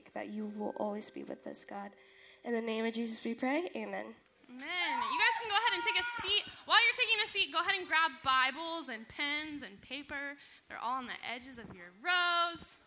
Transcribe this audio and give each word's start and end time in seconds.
take, 0.00 0.12
that 0.14 0.28
you 0.28 0.52
will 0.56 0.74
always 0.78 1.10
be 1.10 1.24
with 1.24 1.46
us, 1.46 1.64
God. 1.64 1.90
In 2.44 2.52
the 2.52 2.60
name 2.60 2.84
of 2.84 2.92
Jesus, 2.92 3.22
we 3.24 3.34
pray. 3.34 3.70
Amen. 3.76 4.14
Amen. 4.48 4.96
You 5.12 5.18
guys 5.20 5.36
can 5.38 5.48
go 5.48 5.56
ahead 5.56 5.74
and 5.74 5.82
take 5.84 6.02
a 6.02 6.22
seat. 6.22 6.44
While 6.66 6.78
you're 6.82 6.98
taking 6.98 7.20
a 7.24 7.30
seat, 7.30 7.52
go 7.52 7.60
ahead 7.60 7.78
and 7.78 7.86
grab 7.86 8.10
Bibles 8.24 8.88
and 8.88 9.06
pens 9.08 9.62
and 9.62 9.80
paper. 9.80 10.36
They're 10.68 10.78
all 10.78 10.98
on 10.98 11.06
the 11.06 11.18
edges 11.22 11.58
of 11.58 11.66
your 11.74 11.92
rows. 12.02 12.78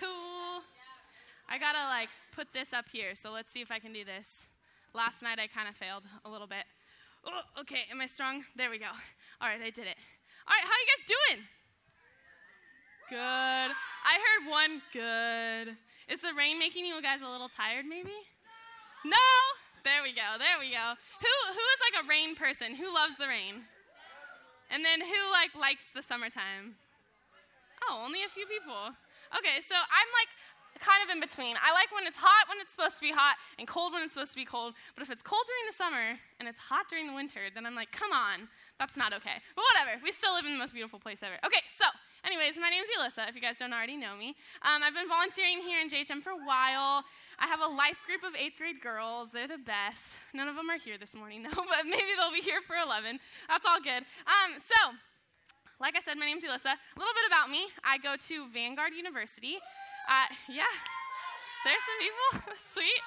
Cool. 0.00 0.62
I 1.48 1.58
gotta 1.58 1.84
like 1.88 2.08
put 2.34 2.48
this 2.54 2.72
up 2.72 2.86
here, 2.90 3.14
so 3.14 3.30
let's 3.30 3.52
see 3.52 3.60
if 3.60 3.70
I 3.70 3.78
can 3.78 3.92
do 3.92 4.04
this. 4.04 4.46
Last 4.94 5.22
night 5.22 5.38
I 5.38 5.48
kind 5.48 5.68
of 5.68 5.76
failed 5.76 6.04
a 6.24 6.30
little 6.30 6.46
bit. 6.46 6.64
Oh, 7.26 7.60
okay, 7.60 7.84
am 7.90 8.00
I 8.00 8.06
strong? 8.06 8.44
There 8.56 8.70
we 8.70 8.78
go. 8.78 8.88
All 9.40 9.48
right, 9.48 9.60
I 9.60 9.70
did 9.70 9.86
it. 9.86 9.98
All 10.48 10.54
right, 10.54 10.64
how 10.64 10.76
you 10.80 10.88
guys 10.88 11.04
doing? 11.06 11.44
Good. 13.10 13.18
I 13.20 14.14
heard 14.16 14.48
one 14.48 14.82
good. 14.92 15.76
Is 16.12 16.20
the 16.20 16.36
rain 16.36 16.60
making 16.60 16.84
you 16.84 17.00
guys 17.00 17.24
a 17.24 17.28
little 17.28 17.48
tired 17.48 17.88
maybe? 17.88 18.12
No? 19.00 19.32
There 19.80 20.04
we 20.04 20.12
go. 20.12 20.36
There 20.36 20.60
we 20.60 20.68
go. 20.68 20.92
Who 21.24 21.34
who 21.48 21.64
is 21.72 21.80
like 21.80 22.04
a 22.04 22.06
rain 22.06 22.36
person? 22.36 22.76
Who 22.76 22.92
loves 22.92 23.16
the 23.16 23.32
rain? 23.32 23.64
And 24.68 24.84
then 24.84 25.00
who 25.00 25.20
like 25.32 25.56
likes 25.56 25.88
the 25.88 26.04
summertime? 26.04 26.76
Oh, 27.88 28.04
only 28.04 28.20
a 28.22 28.28
few 28.28 28.44
people. 28.44 28.92
Okay, 29.32 29.64
so 29.64 29.72
I'm 29.72 30.10
like 30.12 30.28
kind 30.82 30.98
of 31.06 31.14
in 31.14 31.22
between. 31.22 31.54
I 31.62 31.70
like 31.70 31.94
when 31.94 32.04
it's 32.10 32.18
hot 32.18 32.50
when 32.50 32.58
it's 32.58 32.74
supposed 32.74 32.98
to 32.98 33.04
be 33.06 33.14
hot 33.14 33.38
and 33.56 33.70
cold 33.70 33.94
when 33.94 34.02
it's 34.02 34.18
supposed 34.18 34.34
to 34.34 34.40
be 34.42 34.44
cold. 34.44 34.74
But 34.98 35.06
if 35.06 35.10
it's 35.14 35.22
cold 35.22 35.46
during 35.46 35.64
the 35.70 35.76
summer 35.78 36.18
and 36.42 36.50
it's 36.50 36.58
hot 36.58 36.90
during 36.90 37.06
the 37.06 37.14
winter, 37.14 37.46
then 37.54 37.62
I'm 37.64 37.78
like, 37.78 37.94
come 37.94 38.10
on, 38.10 38.50
that's 38.82 38.98
not 38.98 39.14
okay. 39.14 39.38
But 39.54 39.62
whatever, 39.70 40.02
we 40.02 40.10
still 40.10 40.34
live 40.34 40.44
in 40.44 40.52
the 40.52 40.58
most 40.58 40.74
beautiful 40.74 40.98
place 40.98 41.22
ever. 41.22 41.38
Okay, 41.46 41.62
so, 41.70 41.86
anyways, 42.26 42.58
my 42.58 42.66
name's 42.66 42.90
Elissa, 42.90 43.30
if 43.30 43.38
you 43.38 43.40
guys 43.40 43.62
don't 43.62 43.70
already 43.70 43.96
know 43.96 44.18
me. 44.18 44.34
Um, 44.66 44.82
I've 44.82 44.98
been 44.98 45.06
volunteering 45.06 45.62
here 45.62 45.78
in 45.78 45.86
JHM 45.86 46.18
for 46.18 46.34
a 46.34 46.42
while. 46.42 47.06
I 47.38 47.46
have 47.46 47.62
a 47.62 47.70
life 47.70 48.02
group 48.02 48.26
of 48.26 48.34
eighth 48.34 48.58
grade 48.58 48.82
girls. 48.82 49.30
They're 49.30 49.46
the 49.46 49.62
best. 49.62 50.18
None 50.34 50.50
of 50.50 50.58
them 50.58 50.66
are 50.66 50.82
here 50.82 50.98
this 50.98 51.14
morning, 51.14 51.42
though, 51.46 51.62
but 51.62 51.86
maybe 51.86 52.18
they'll 52.18 52.34
be 52.34 52.42
here 52.42 52.60
for 52.66 52.74
11. 52.74 53.22
That's 53.46 53.64
all 53.64 53.78
good. 53.78 54.02
Um, 54.26 54.58
so, 54.58 54.98
like 55.78 55.96
I 55.96 56.00
said, 56.00 56.18
my 56.18 56.26
name's 56.26 56.44
Elissa. 56.44 56.74
A 56.74 56.98
little 56.98 57.14
bit 57.14 57.26
about 57.26 57.50
me 57.50 57.66
I 57.82 57.98
go 57.98 58.14
to 58.14 58.46
Vanguard 58.50 58.94
University. 58.94 59.58
Uh, 60.08 60.28
yeah, 60.48 60.74
there's 61.64 61.82
some 61.82 61.98
people. 61.98 62.54
Sweet. 62.74 63.02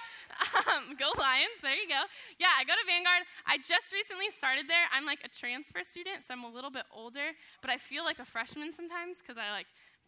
Um, 0.68 0.96
go 1.00 1.16
Lions. 1.16 1.60
There 1.62 1.76
you 1.76 1.88
go. 1.88 2.04
Yeah, 2.40 2.52
I 2.58 2.64
go 2.68 2.76
to 2.76 2.86
Vanguard. 2.88 3.24
I 3.48 3.58
just 3.58 3.96
recently 3.96 4.28
started 4.36 4.68
there. 4.68 4.88
I'm 4.92 5.06
like 5.06 5.24
a 5.24 5.32
transfer 5.32 5.84
student, 5.84 6.24
so 6.28 6.34
I'm 6.34 6.44
a 6.44 6.52
little 6.52 6.72
bit 6.72 6.84
older, 6.92 7.32
but 7.62 7.70
I 7.70 7.78
feel 7.78 8.04
like 8.04 8.20
a 8.20 8.26
freshman 8.26 8.72
sometimes 8.72 9.20
because 9.20 9.38
I 9.38 9.52
like 9.52 9.68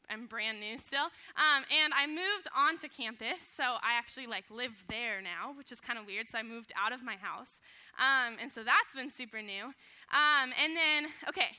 I'm 0.09 0.25
brand 0.25 0.59
new 0.59 0.79
still. 0.79 1.11
Um, 1.35 1.67
and 1.67 1.93
I 1.93 2.07
moved 2.07 2.47
onto 2.55 2.87
campus, 2.87 3.43
so 3.43 3.63
I 3.63 3.99
actually 3.99 4.27
like 4.27 4.45
live 4.49 4.71
there 4.89 5.21
now, 5.21 5.53
which 5.57 5.71
is 5.71 5.79
kind 5.79 5.99
of 5.99 6.05
weird. 6.05 6.27
So 6.27 6.37
I 6.37 6.43
moved 6.43 6.71
out 6.75 6.91
of 6.91 7.03
my 7.03 7.15
house, 7.15 7.59
um, 7.99 8.37
and 8.41 8.51
so 8.51 8.63
that's 8.63 8.95
been 8.95 9.11
super 9.11 9.41
new. 9.41 9.65
Um, 10.11 10.55
and 10.55 10.75
then, 10.75 11.11
okay, 11.27 11.51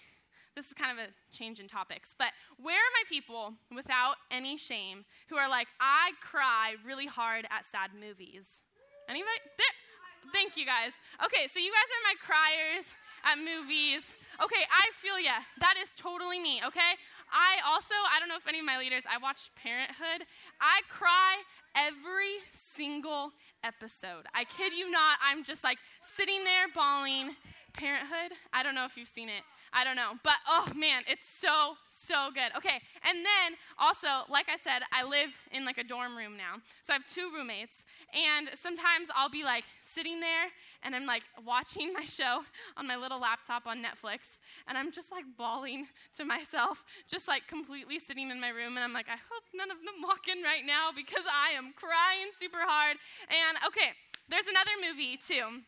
this 0.55 0.67
is 0.67 0.75
kind 0.75 0.99
of 0.99 1.05
a 1.05 1.09
change 1.35 1.61
in 1.61 1.69
topics, 1.69 2.15
but 2.17 2.29
where 2.61 2.77
are 2.77 2.95
my 2.95 3.05
people 3.09 3.55
without 3.75 4.17
any 4.31 4.57
shame 4.57 5.05
who 5.29 5.37
are 5.37 5.49
like, 5.49 5.69
I 5.81 6.13
cry 6.21 6.75
really 6.85 7.07
hard 7.07 7.47
at 7.51 7.67
sad 7.67 7.91
movies? 7.99 8.61
Anybody? 9.09 9.41
There. 9.57 10.33
Thank 10.33 10.57
you 10.57 10.67
guys. 10.67 10.93
Okay, 11.25 11.49
so 11.53 11.59
you 11.59 11.73
guys 11.73 11.89
are 11.89 12.05
my 12.05 12.17
criers 12.21 12.87
at 13.25 13.39
movies. 13.39 14.03
Okay, 14.43 14.65
I 14.71 14.91
feel 15.01 15.19
ya. 15.19 15.41
That 15.61 15.75
is 15.81 15.89
totally 15.97 16.39
me, 16.39 16.61
okay? 16.67 16.99
I 17.33 17.61
also, 17.67 17.95
I 18.15 18.21
don't 18.21 18.29
know 18.29 18.37
if 18.37 18.47
any 18.47 18.61
of 18.61 18.67
my 18.67 18.79
leaders, 18.79 19.05
I 19.09 19.19
watched 19.19 19.51
Parenthood. 19.57 20.27
I 20.61 20.81
cry 20.89 21.43
every 21.75 22.41
single 22.53 23.33
episode. 23.65 24.25
I 24.35 24.45
kid 24.45 24.73
you 24.73 24.91
not, 24.91 25.19
I'm 25.25 25.45
just 25.45 25.65
like 25.65 25.79
sitting 26.01 26.45
there 26.45 26.67
bawling. 26.75 27.37
Parenthood, 27.75 28.33
I 28.53 28.63
don't 28.63 28.75
know 28.75 28.85
if 28.85 28.97
you've 28.97 29.09
seen 29.09 29.29
it. 29.29 29.43
I 29.73 29.85
don't 29.85 29.97
know. 29.97 30.13
But 30.23 30.41
oh 30.49 30.73
man, 30.75 31.03
it's 31.07 31.27
so, 31.29 31.75
so 31.89 32.31
good. 32.35 32.57
Okay, 32.57 32.81
and 33.09 33.19
then 33.19 33.57
also, 33.79 34.25
like 34.31 34.47
I 34.49 34.57
said, 34.57 34.83
I 34.93 35.05
live 35.05 35.31
in 35.53 35.65
like 35.65 35.79
a 35.79 35.85
dorm 35.85 36.17
room 36.17 36.37
now. 36.37 36.61
So 36.85 36.93
I 36.93 36.95
have 36.95 37.07
two 37.07 37.31
roommates. 37.35 37.85
And 38.15 38.49
sometimes 38.55 39.09
I'll 39.15 39.29
be 39.29 39.45
like 39.45 39.65
sitting 39.81 40.21
there 40.21 40.49
and 40.83 40.95
I'm 40.95 41.05
like 41.05 41.23
watching 41.45 41.93
my 41.99 42.05
show 42.05 42.41
on 42.77 42.87
my 42.87 42.97
little 42.97 43.21
laptop 43.21 43.67
on 43.67 43.83
Netflix. 43.83 44.39
And 44.67 44.79
I'm 44.79 44.93
just 44.93 45.13
like 45.13 45.25
bawling 45.37 45.87
to 46.17 46.25
myself, 46.25 46.83
just 47.09 47.29
like 47.29 47.47
completely 47.47 47.99
sitting 47.99 48.31
in 48.31 48.41
my 48.41 48.49
room. 48.49 48.77
And 48.77 48.85
I'm 48.85 48.93
like, 48.93 49.09
I 49.09 49.21
hope 49.29 49.45
none 49.55 49.71
of 49.71 49.79
them 49.79 50.01
walk 50.03 50.29
in 50.29 50.43
right 50.43 50.65
now 50.67 50.91
because 50.95 51.25
I 51.29 51.57
am 51.57 51.75
crying 51.77 52.33
super 52.33 52.65
hard. 52.65 52.97
And 53.29 53.59
okay, 53.67 53.93
there's 54.29 54.47
another 54.49 54.73
movie 54.81 55.19
too. 55.19 55.63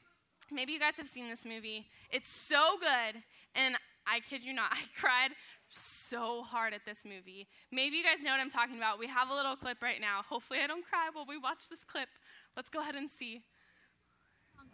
Maybe 0.50 0.72
you 0.72 0.80
guys 0.80 0.96
have 0.96 1.08
seen 1.08 1.28
this 1.28 1.44
movie. 1.44 1.86
It's 2.10 2.28
so 2.28 2.76
good. 2.80 3.22
And 3.54 3.76
I 4.06 4.20
kid 4.20 4.42
you 4.42 4.52
not, 4.52 4.70
I 4.72 4.80
cried 4.98 5.30
so 5.68 6.42
hard 6.42 6.74
at 6.74 6.80
this 6.84 7.04
movie. 7.04 7.46
Maybe 7.70 7.96
you 7.96 8.04
guys 8.04 8.22
know 8.22 8.30
what 8.32 8.40
I'm 8.40 8.50
talking 8.50 8.76
about. 8.76 8.98
We 8.98 9.06
have 9.06 9.30
a 9.30 9.34
little 9.34 9.56
clip 9.56 9.82
right 9.82 10.00
now. 10.00 10.22
Hopefully, 10.28 10.60
I 10.62 10.66
don't 10.66 10.84
cry 10.84 11.08
while 11.12 11.26
we 11.28 11.38
watch 11.38 11.68
this 11.68 11.84
clip. 11.84 12.08
Let's 12.56 12.68
go 12.68 12.80
ahead 12.80 12.96
and 12.96 13.08
see. 13.08 13.42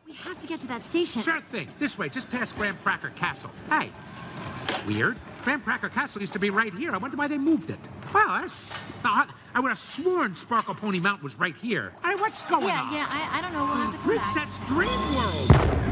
We 0.06 0.14
have 0.14 0.38
to 0.38 0.46
get 0.46 0.60
to 0.60 0.66
that 0.68 0.84
station. 0.84 1.22
Sure 1.22 1.40
thing. 1.40 1.68
This 1.78 1.98
way, 1.98 2.08
just 2.08 2.30
past 2.30 2.56
Graham 2.56 2.78
Cracker 2.82 3.10
Castle. 3.10 3.50
Hey. 3.68 3.90
Weird. 4.86 5.16
Graham 5.42 5.60
Cracker 5.60 5.88
Castle 5.88 6.20
used 6.20 6.32
to 6.32 6.38
be 6.38 6.50
right 6.50 6.72
here. 6.74 6.92
I 6.92 6.96
wonder 6.96 7.16
why 7.16 7.28
they 7.28 7.38
moved 7.38 7.70
it. 7.70 7.78
Wow, 8.14 8.38
that's. 8.40 8.72
I, 9.04 9.28
I 9.54 9.60
would 9.60 9.68
have 9.68 9.78
sworn 9.78 10.34
Sparkle 10.34 10.74
Pony 10.74 11.00
Mountain 11.00 11.24
was 11.24 11.38
right 11.38 11.56
here. 11.56 11.92
Hey, 12.04 12.14
what's 12.16 12.42
going 12.44 12.66
yeah, 12.66 12.82
on? 12.82 12.92
yeah, 12.92 13.06
I, 13.08 13.38
I 13.38 13.42
don't 13.42 13.52
know. 13.52 13.64
We'll 13.64 13.76
have 13.76 13.92
to 13.92 13.98
come 13.98 14.18
Princess 14.34 14.58
back. 14.58 14.68
Dream 14.68 15.14
World! 15.14 15.85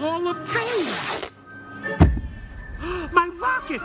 Hall 0.00 0.26
of 0.28 0.48
Fame! 0.48 0.86
My 3.12 3.28
rocket! 3.38 3.82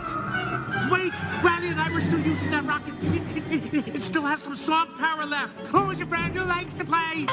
Wait, 0.90 1.12
Riley 1.44 1.68
and 1.68 1.78
I 1.78 1.90
were 1.92 2.00
still 2.00 2.20
using 2.20 2.50
that 2.52 2.64
rocket. 2.64 2.94
It, 3.02 3.74
it- 3.74 3.96
it 3.96 4.02
still 4.02 4.22
has 4.22 4.40
some 4.40 4.54
song 4.56 4.86
power 4.96 5.26
left. 5.26 5.52
Who's 5.70 5.98
your 5.98 6.08
friend 6.08 6.34
who 6.34 6.44
likes 6.46 6.72
to 6.72 6.84
play? 6.86 7.26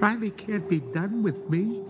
Riley 0.00 0.30
can't 0.30 0.68
be 0.68 0.78
done 0.78 1.24
with 1.24 1.50
me. 1.50 1.82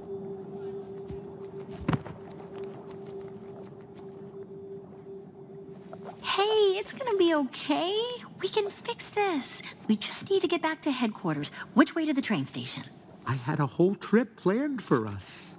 Hey, 6.23 6.79
it's 6.81 6.95
gonna 6.95 7.19
be 7.19 7.35
okay. 7.35 7.95
We 8.41 8.49
can 8.49 8.71
fix 8.71 9.11
this. 9.11 9.63
We 9.89 9.97
just 9.97 10.31
need 10.31 10.41
to 10.41 10.49
get 10.49 10.63
back 10.63 10.81
to 10.83 10.91
headquarters. 10.91 11.51
Which 11.75 11.95
way 11.95 12.07
to 12.07 12.15
the 12.15 12.23
train 12.23 12.47
station? 12.47 12.85
I 13.27 13.35
had 13.35 13.61
a 13.61 13.67
whole 13.67 13.95
trip 13.95 14.37
planned 14.37 14.83
for 14.83 15.07
us. 15.07 15.57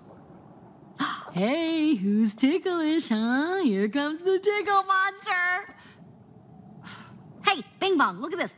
Hey, 1.34 1.94
who's 1.94 2.34
ticklish, 2.34 3.10
huh? 3.10 3.62
Here 3.64 3.88
comes 3.88 4.24
the 4.24 4.40
tickle 4.40 4.82
monster. 4.82 5.76
Hey, 7.46 7.64
Bing 7.80 8.00
Bong, 8.00 8.20
look 8.20 8.34
at 8.34 8.40
this. 8.40 8.56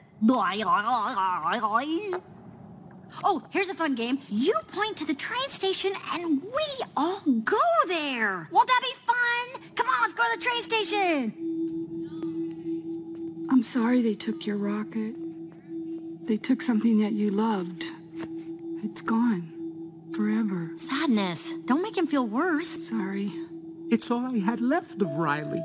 Oh, 3.24 3.44
here's 3.50 3.70
a 3.70 3.74
fun 3.74 3.96
game. 3.96 4.20
You 4.30 4.54
point 4.68 4.98
to 4.98 5.06
the 5.06 5.14
train 5.14 5.50
station 5.50 5.94
and 6.14 6.42
we 6.42 6.86
all 6.96 7.22
go 7.44 7.58
there. 7.88 8.50
Won't 8.52 8.68
that 8.68 8.82
be 8.82 8.94
fun? 9.06 9.62
Come 9.76 9.88
on, 9.88 10.02
let's 10.02 10.14
go 10.14 10.24
to 10.24 10.38
the 10.38 10.44
train 10.44 10.64
station. 10.64 11.34
I'm 13.50 13.64
sorry 13.64 14.02
they 14.02 14.16
took 14.16 14.46
your 14.46 14.58
rocket. 14.58 15.16
They 16.26 16.38
took 16.38 16.62
something 16.62 17.00
that 17.00 17.14
you 17.14 17.32
loved. 17.32 17.84
It's 18.84 19.02
gone. 19.02 19.52
Forever. 20.14 20.72
Sadness. 20.78 21.54
Don't 21.66 21.82
make 21.82 21.98
him 21.98 22.08
feel 22.08 22.28
worse. 22.28 22.88
Sorry. 22.88 23.32
It's 23.90 24.10
all 24.10 24.26
I 24.26 24.40
had 24.40 24.62
left 24.62 25.02
of 25.02 25.16
Riley. 25.18 25.62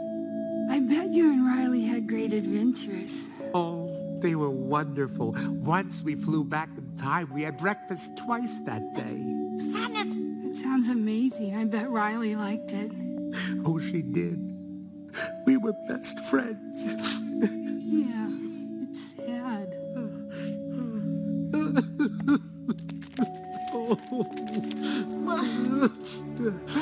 I 0.69 0.81
bet 0.81 1.13
you 1.13 1.31
and 1.33 1.47
Riley 1.47 1.85
had 1.85 2.09
great 2.09 2.33
adventures. 2.33 3.29
Oh, 3.55 4.19
they 4.21 4.35
were 4.35 4.51
wonderful. 4.51 5.37
Once 5.63 6.03
we 6.03 6.17
flew 6.17 6.43
back 6.43 6.71
in 6.77 6.86
time, 6.97 7.33
we 7.33 7.43
had 7.43 7.57
breakfast 7.57 8.17
twice 8.17 8.61
that 8.61 8.95
day. 8.95 9.25
Sadness. 9.73 10.15
It 10.45 10.57
sounds 10.57 10.89
amazing. 10.89 11.57
I 11.57 11.65
bet 11.65 11.91
Riley 11.91 12.37
liked 12.37 12.73
it. 12.73 12.93
Oh, 13.65 13.79
she 13.79 14.03
did. 14.03 14.53
We 15.47 15.57
were 15.57 15.73
best 15.89 16.21
friends. 16.21 16.85
Yeah, 17.83 18.29
it's 18.83 19.17
sad. 19.17 19.75
I'm 23.75 24.27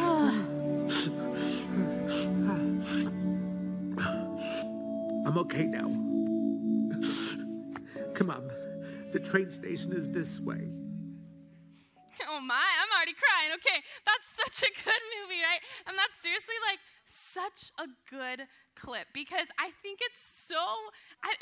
train 9.35 9.51
station 9.51 9.93
is 9.93 10.09
this 10.11 10.39
way. 10.39 10.63
Oh 12.31 12.39
my, 12.39 12.55
I'm 12.79 12.91
already 12.95 13.15
crying. 13.19 13.51
Okay, 13.59 13.83
that's 14.07 14.27
such 14.39 14.63
a 14.63 14.71
good 14.71 15.05
movie, 15.19 15.43
right? 15.43 15.59
And 15.87 15.99
that's 15.99 16.15
seriously 16.23 16.55
like 16.63 16.79
such 17.03 17.75
a 17.83 17.91
good 18.07 18.47
clip 18.79 19.11
because 19.11 19.51
I 19.59 19.75
think 19.83 19.99
it's 19.99 20.23
so, 20.23 20.63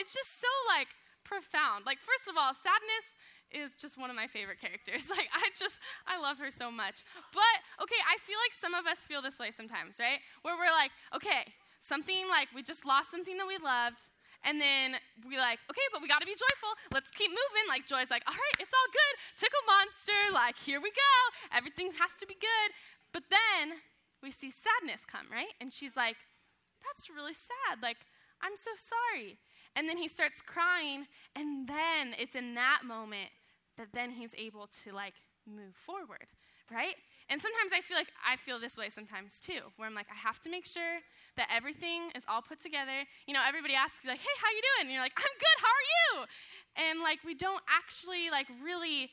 it's 0.00 0.16
just 0.16 0.40
so 0.40 0.48
like 0.68 0.88
profound. 1.28 1.84
Like, 1.84 2.00
first 2.00 2.24
of 2.24 2.40
all, 2.40 2.56
sadness 2.56 3.06
is 3.52 3.76
just 3.76 4.00
one 4.00 4.08
of 4.08 4.16
my 4.16 4.26
favorite 4.26 4.64
characters. 4.64 5.08
Like, 5.12 5.28
I 5.28 5.52
just, 5.52 5.76
I 6.08 6.16
love 6.16 6.40
her 6.40 6.48
so 6.48 6.72
much. 6.72 7.04
But, 7.36 7.56
okay, 7.84 8.00
I 8.08 8.16
feel 8.24 8.40
like 8.40 8.56
some 8.56 8.72
of 8.72 8.88
us 8.88 9.04
feel 9.04 9.20
this 9.20 9.36
way 9.36 9.52
sometimes, 9.52 10.00
right? 10.00 10.24
Where 10.40 10.56
we're 10.56 10.72
like, 10.72 10.92
okay, 11.12 11.52
something 11.84 12.32
like 12.32 12.48
we 12.56 12.64
just 12.64 12.88
lost 12.88 13.12
something 13.12 13.36
that 13.36 13.46
we 13.48 13.60
loved, 13.60 14.08
and 14.44 14.60
then 14.60 14.98
we 15.26 15.38
like, 15.38 15.58
okay, 15.70 15.86
but 15.92 16.02
we 16.02 16.08
gotta 16.08 16.26
be 16.26 16.34
joyful. 16.34 16.72
Let's 16.90 17.10
keep 17.10 17.30
moving. 17.30 17.66
Like 17.68 17.86
Joy's 17.86 18.10
like, 18.10 18.26
all 18.26 18.34
right, 18.34 18.58
it's 18.58 18.74
all 18.74 18.90
good. 18.90 19.14
Tickle 19.38 19.64
monster, 19.66 20.20
like 20.34 20.58
here 20.58 20.80
we 20.80 20.90
go. 20.90 21.14
Everything 21.54 21.94
has 21.98 22.12
to 22.18 22.26
be 22.26 22.34
good. 22.34 22.68
But 23.12 23.24
then 23.30 23.78
we 24.22 24.30
see 24.30 24.50
sadness 24.50 25.02
come, 25.06 25.26
right? 25.30 25.52
And 25.60 25.72
she's 25.72 25.96
like, 25.96 26.16
that's 26.82 27.10
really 27.10 27.34
sad. 27.34 27.82
Like, 27.82 27.98
I'm 28.42 28.56
so 28.56 28.70
sorry. 28.74 29.38
And 29.76 29.88
then 29.88 29.96
he 29.96 30.08
starts 30.08 30.42
crying, 30.42 31.06
and 31.34 31.66
then 31.66 32.14
it's 32.18 32.34
in 32.34 32.54
that 32.54 32.82
moment 32.84 33.30
that 33.78 33.88
then 33.94 34.10
he's 34.10 34.34
able 34.36 34.68
to 34.84 34.92
like 34.92 35.14
move 35.46 35.74
forward, 35.86 36.28
right? 36.70 36.96
And 37.32 37.40
sometimes 37.40 37.72
I 37.72 37.80
feel 37.80 37.96
like 37.96 38.12
I 38.20 38.36
feel 38.36 38.60
this 38.60 38.76
way 38.76 38.92
sometimes 38.92 39.40
too, 39.40 39.64
where 39.80 39.88
I'm 39.88 39.96
like, 39.96 40.12
I 40.12 40.18
have 40.20 40.36
to 40.44 40.52
make 40.52 40.68
sure 40.68 41.00
that 41.40 41.48
everything 41.48 42.12
is 42.12 42.28
all 42.28 42.44
put 42.44 42.60
together. 42.60 43.08
You 43.24 43.32
know, 43.32 43.40
everybody 43.40 43.72
asks 43.72 44.04
you, 44.04 44.12
like, 44.12 44.20
"Hey, 44.20 44.36
how 44.36 44.52
you 44.52 44.60
doing?" 44.60 44.84
And 44.84 44.92
you're 44.92 45.00
like, 45.00 45.16
"I'm 45.16 45.36
good. 45.40 45.58
How 45.64 45.72
are 45.72 45.88
you?" 45.96 46.10
And 46.76 47.00
like 47.00 47.24
we 47.24 47.32
don't 47.32 47.64
actually 47.72 48.28
like 48.28 48.52
really 48.62 49.08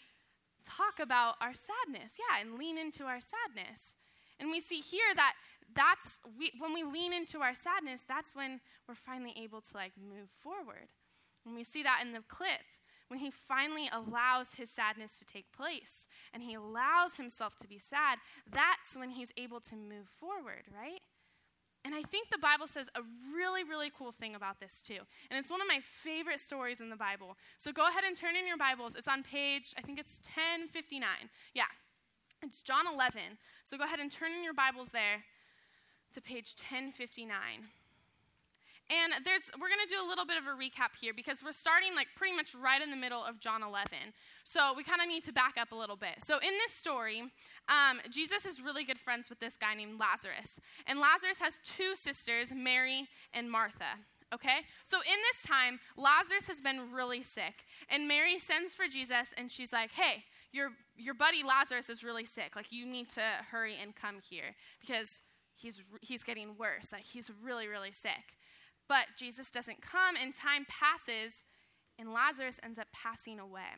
talk 0.68 1.00
about 1.00 1.39
our 1.39 1.56
sadness, 1.56 2.19
yeah, 2.19 2.44
and 2.44 2.60
lean 2.60 2.77
into 2.77 3.06
our 3.06 3.24
sadness. 3.24 3.95
And 4.38 4.51
we 4.51 4.60
see 4.60 4.81
here 4.83 5.16
that 5.16 5.36
that's 5.74 6.19
we, 6.38 6.51
when 6.60 6.74
we 6.74 6.83
lean 6.83 7.13
into 7.13 7.39
our 7.39 7.56
sadness, 7.56 8.04
that's 8.04 8.36
when 8.36 8.60
we're 8.83 9.00
finally 9.00 9.33
able 9.39 9.62
to 9.62 9.74
like 9.80 9.94
move 9.95 10.27
forward. 10.44 10.92
And 11.45 11.56
we 11.56 11.63
see 11.63 11.83
that 11.83 12.04
in 12.04 12.12
the 12.12 12.24
clip 12.27 12.68
when 13.09 13.19
he 13.19 13.31
finally 13.31 13.89
allows 13.91 14.53
his 14.53 14.69
sadness 14.69 15.19
to 15.19 15.25
take 15.25 15.51
place 15.51 16.07
and 16.33 16.41
he 16.41 16.53
allows 16.53 17.17
himself 17.17 17.57
to 17.57 17.67
be 17.67 17.79
sad, 17.79 18.19
that's 18.51 18.95
when 18.95 19.09
he's 19.09 19.31
able 19.35 19.59
to 19.59 19.75
move 19.75 20.07
forward, 20.19 20.63
right? 20.73 21.01
And 21.85 21.95
I 21.95 22.03
think 22.03 22.29
the 22.29 22.38
Bible 22.38 22.67
says 22.67 22.89
a 22.95 23.01
really, 23.33 23.63
really 23.63 23.91
cool 23.97 24.11
thing 24.11 24.35
about 24.35 24.59
this 24.59 24.81
too. 24.85 25.00
And 25.31 25.39
it's 25.39 25.50
one 25.50 25.61
of 25.61 25.67
my 25.67 25.79
favorite 26.03 26.39
stories 26.39 26.81
in 26.81 26.89
the 26.89 26.95
Bible. 26.95 27.38
So 27.57 27.71
go 27.71 27.88
ahead 27.88 28.03
and 28.06 28.15
turn 28.15 28.35
in 28.35 28.45
your 28.45 28.57
Bibles. 28.57 28.95
It's 28.95 29.07
on 29.07 29.23
page, 29.23 29.73
I 29.77 29.81
think 29.81 29.97
it's 30.00 30.19
1059. 30.35 31.01
Yeah, 31.53 31.63
it's 32.44 32.61
John 32.61 32.85
11. 32.91 33.21
So 33.65 33.77
go 33.77 33.85
ahead 33.85 34.00
and 34.00 34.11
turn 34.11 34.33
in 34.33 34.44
your 34.44 34.53
Bibles 34.53 34.89
there 34.89 35.23
to 36.13 36.21
page 36.21 36.56
1059. 36.59 37.31
And 38.89 39.24
there's, 39.24 39.45
we're 39.62 39.69
going 39.69 39.86
to 39.86 39.94
do 39.94 40.01
a 40.01 40.07
little 40.07 40.25
bit 40.25 40.38
of 40.38 40.50
a 40.50 40.57
recap 40.57 40.97
here 41.00 41.13
because 41.13 41.44
we're 41.45 41.53
starting 41.53 41.94
like 41.94 42.07
pretty 42.18 42.36
much 42.36 42.56
right 42.57 42.81
in 42.81 42.89
the 42.89 42.97
middle 42.97 43.24
of 43.24 43.39
John 43.39 43.62
11. 43.62 43.89
So 44.44 44.74
we 44.75 44.83
kind 44.83 45.00
of 45.00 45.07
need 45.07 45.24
to 45.25 45.33
back 45.33 45.56
up 45.62 45.71
a 45.71 45.75
little 45.75 45.95
bit. 45.95 46.25
So 46.25 46.41
in 46.41 46.57
this 46.57 46.74
story, 46.74 47.21
um, 47.69 48.01
Jesus 48.09 48.45
is 48.45 48.62
really 48.62 48.83
good 48.83 48.97
friends 48.97 49.30
with 49.30 49.39
this 49.39 49.56
guy 49.56 49.75
named 49.75 50.00
Lazarus. 50.00 50.59
And 50.88 51.00
Lazarus 51.00 51.38
has 51.38 51.62
two 51.63 51.95
sisters, 51.95 52.50
Mary 52.50 53.07
and 53.31 53.50
Martha. 53.50 54.01
Okay? 54.33 54.65
So 54.89 54.97
in 54.97 55.19
this 55.30 55.45
time, 55.45 55.80
Lazarus 55.97 56.47
has 56.47 56.62
been 56.62 56.92
really 56.92 57.21
sick. 57.21 57.65
And 57.89 58.07
Mary 58.07 58.39
sends 58.39 58.74
for 58.74 58.88
Jesus 58.88 59.33
and 59.38 59.51
she's 59.51 59.71
like, 59.71 59.92
hey, 59.92 60.24
your, 60.51 60.69
your 60.97 61.13
buddy 61.13 61.44
Lazarus 61.44 61.89
is 61.89 62.03
really 62.03 62.25
sick. 62.25 62.56
Like, 62.56 62.71
you 62.71 62.85
need 62.85 63.09
to 63.12 63.21
hurry 63.51 63.75
and 63.80 63.95
come 63.95 64.18
here 64.27 64.56
because 64.81 65.21
he's, 65.56 65.81
he's 66.01 66.24
getting 66.24 66.57
worse. 66.57 66.92
Like, 66.92 67.06
he's 67.06 67.30
really, 67.44 67.68
really 67.68 67.92
sick. 67.92 68.38
But 68.89 69.06
Jesus 69.18 69.50
doesn't 69.50 69.81
come, 69.81 70.18
and 70.21 70.36
time 70.36 70.65
passes, 70.68 71.45
and 71.97 72.12
Lazarus 72.12 72.59
ends 72.62 72.80
up 72.80 72.88
passing 72.91 73.39
away. 73.39 73.77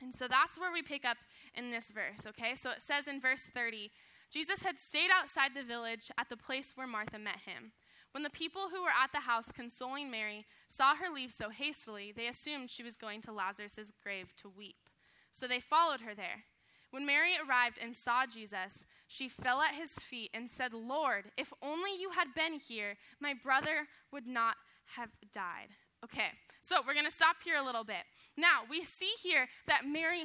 And 0.00 0.14
so 0.14 0.28
that's 0.28 0.60
where 0.60 0.70
we 0.70 0.82
pick 0.82 1.04
up 1.04 1.16
in 1.54 1.72
this 1.72 1.90
verse, 1.90 2.26
okay? 2.28 2.54
So 2.54 2.70
it 2.70 2.82
says 2.82 3.08
in 3.08 3.20
verse 3.20 3.42
30 3.52 3.90
Jesus 4.30 4.62
had 4.62 4.78
stayed 4.78 5.08
outside 5.10 5.52
the 5.54 5.64
village 5.64 6.10
at 6.18 6.28
the 6.28 6.36
place 6.36 6.72
where 6.74 6.86
Martha 6.86 7.18
met 7.18 7.40
him. 7.46 7.72
When 8.12 8.22
the 8.22 8.30
people 8.30 8.68
who 8.70 8.82
were 8.82 8.90
at 8.90 9.10
the 9.12 9.20
house 9.20 9.50
consoling 9.50 10.10
Mary 10.10 10.44
saw 10.68 10.94
her 10.94 11.12
leave 11.12 11.32
so 11.32 11.48
hastily, 11.48 12.12
they 12.14 12.26
assumed 12.26 12.68
she 12.68 12.82
was 12.82 12.96
going 12.96 13.22
to 13.22 13.32
Lazarus' 13.32 13.92
grave 14.02 14.34
to 14.42 14.50
weep. 14.50 14.90
So 15.32 15.48
they 15.48 15.60
followed 15.60 16.02
her 16.02 16.14
there. 16.14 16.44
When 16.90 17.04
Mary 17.04 17.32
arrived 17.36 17.78
and 17.82 17.96
saw 17.96 18.24
Jesus, 18.26 18.86
she 19.06 19.28
fell 19.28 19.60
at 19.60 19.74
his 19.74 19.92
feet 19.92 20.30
and 20.32 20.50
said, 20.50 20.72
Lord, 20.72 21.26
if 21.36 21.52
only 21.62 21.90
you 21.98 22.10
had 22.10 22.34
been 22.34 22.58
here, 22.58 22.96
my 23.20 23.34
brother 23.34 23.86
would 24.12 24.26
not 24.26 24.56
have 24.96 25.10
died. 25.32 25.68
Okay, 26.04 26.28
so 26.62 26.76
we're 26.86 26.94
going 26.94 27.04
to 27.06 27.12
stop 27.12 27.36
here 27.44 27.56
a 27.56 27.64
little 27.64 27.84
bit. 27.84 28.04
Now, 28.36 28.62
we 28.70 28.84
see 28.84 29.12
here 29.22 29.48
that 29.66 29.84
Mary 29.84 30.24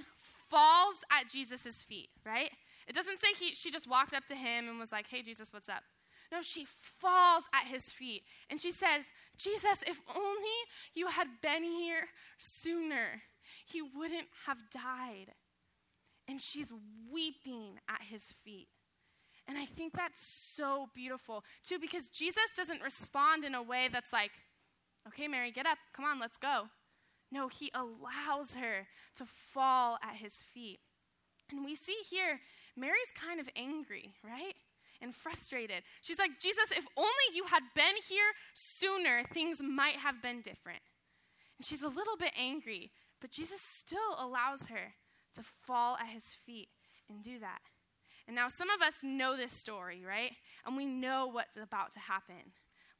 falls 0.49 0.97
at 1.11 1.29
Jesus' 1.29 1.81
feet, 1.81 2.09
right? 2.25 2.51
It 2.87 2.93
doesn't 2.93 3.19
say 3.19 3.27
he, 3.39 3.55
she 3.55 3.71
just 3.71 3.89
walked 3.89 4.13
up 4.13 4.25
to 4.27 4.35
him 4.35 4.69
and 4.69 4.79
was 4.79 4.91
like, 4.91 5.07
hey, 5.09 5.21
Jesus, 5.21 5.51
what's 5.51 5.69
up? 5.69 5.83
No, 6.31 6.41
she 6.41 6.65
falls 6.99 7.43
at 7.53 7.67
his 7.67 7.89
feet 7.89 8.23
and 8.49 8.59
she 8.59 8.71
says, 8.71 9.03
Jesus, 9.37 9.83
if 9.85 9.99
only 10.15 10.57
you 10.93 11.07
had 11.07 11.27
been 11.41 11.63
here 11.63 12.07
sooner, 12.39 13.21
he 13.65 13.81
wouldn't 13.81 14.27
have 14.45 14.57
died 14.71 15.33
and 16.27 16.41
she's 16.41 16.71
weeping 17.11 17.79
at 17.89 18.01
his 18.09 18.33
feet. 18.43 18.67
And 19.47 19.57
I 19.57 19.65
think 19.65 19.93
that's 19.93 20.21
so 20.55 20.87
beautiful, 20.95 21.43
too, 21.67 21.77
because 21.79 22.07
Jesus 22.07 22.55
doesn't 22.55 22.81
respond 22.81 23.43
in 23.43 23.55
a 23.55 23.61
way 23.61 23.89
that's 23.91 24.13
like, 24.13 24.31
okay, 25.07 25.27
Mary, 25.27 25.51
get 25.51 25.65
up, 25.65 25.77
come 25.95 26.05
on, 26.05 26.19
let's 26.19 26.37
go. 26.37 26.67
No, 27.31 27.49
he 27.49 27.71
allows 27.73 28.53
her 28.53 28.87
to 29.17 29.25
fall 29.53 29.97
at 30.01 30.15
his 30.15 30.35
feet. 30.35 30.79
And 31.51 31.65
we 31.65 31.75
see 31.75 31.97
here, 32.09 32.39
Mary's 32.77 33.11
kind 33.19 33.39
of 33.39 33.49
angry, 33.55 34.13
right? 34.23 34.55
And 35.01 35.13
frustrated. 35.13 35.83
She's 36.01 36.19
like, 36.19 36.39
Jesus, 36.39 36.71
if 36.71 36.85
only 36.95 37.09
you 37.33 37.45
had 37.45 37.63
been 37.75 37.95
here 38.07 38.31
sooner, 38.53 39.23
things 39.33 39.59
might 39.61 39.97
have 39.97 40.21
been 40.21 40.41
different. 40.41 40.79
And 41.57 41.67
she's 41.67 41.81
a 41.81 41.87
little 41.87 42.15
bit 42.17 42.31
angry, 42.39 42.91
but 43.19 43.31
Jesus 43.31 43.59
still 43.59 44.15
allows 44.17 44.67
her 44.67 44.93
to 45.35 45.43
fall 45.65 45.95
at 45.97 46.13
his 46.13 46.35
feet 46.45 46.69
and 47.09 47.23
do 47.23 47.39
that. 47.39 47.59
And 48.27 48.35
now 48.35 48.49
some 48.49 48.69
of 48.69 48.81
us 48.81 48.95
know 49.03 49.35
this 49.35 49.53
story, 49.53 50.03
right? 50.07 50.31
And 50.65 50.77
we 50.77 50.85
know 50.85 51.27
what's 51.31 51.57
about 51.57 51.91
to 51.93 51.99
happen. 51.99 52.53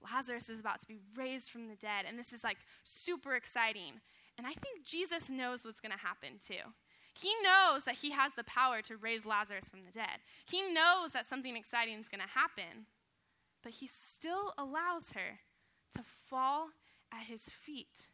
Lazarus 0.04 0.50
is 0.50 0.60
about 0.60 0.82
to 0.82 0.88
be 0.88 1.00
raised 1.16 1.50
from 1.50 1.70
the 1.70 1.76
dead, 1.76 2.06
and 2.08 2.20
this 2.20 2.34
is 2.34 2.44
like 2.44 2.58
super 2.84 3.36
exciting. 3.36 4.02
And 4.38 4.46
I 4.46 4.52
think 4.52 4.86
Jesus 4.86 5.30
knows 5.30 5.64
what's 5.64 5.80
going 5.80 5.94
to 5.94 5.98
happen 5.98 6.40
too. 6.46 6.74
He 7.16 7.32
knows 7.44 7.84
that 7.84 7.96
he 7.96 8.12
has 8.12 8.34
the 8.34 8.44
power 8.44 8.82
to 8.82 8.98
raise 8.98 9.26
Lazarus 9.26 9.66
from 9.70 9.82
the 9.86 9.92
dead. 9.92 10.20
He 10.50 10.62
knows 10.74 11.12
that 11.14 11.26
something 11.26 11.56
exciting 11.56 12.00
is 12.00 12.10
going 12.10 12.22
to 12.22 12.40
happen, 12.40 12.88
but 13.62 13.74
he 13.74 13.88
still 13.88 14.54
allows 14.58 15.12
her 15.12 15.40
to 15.96 16.04
fall 16.28 16.70
at 17.14 17.28
his 17.28 17.44
feet 17.44 18.08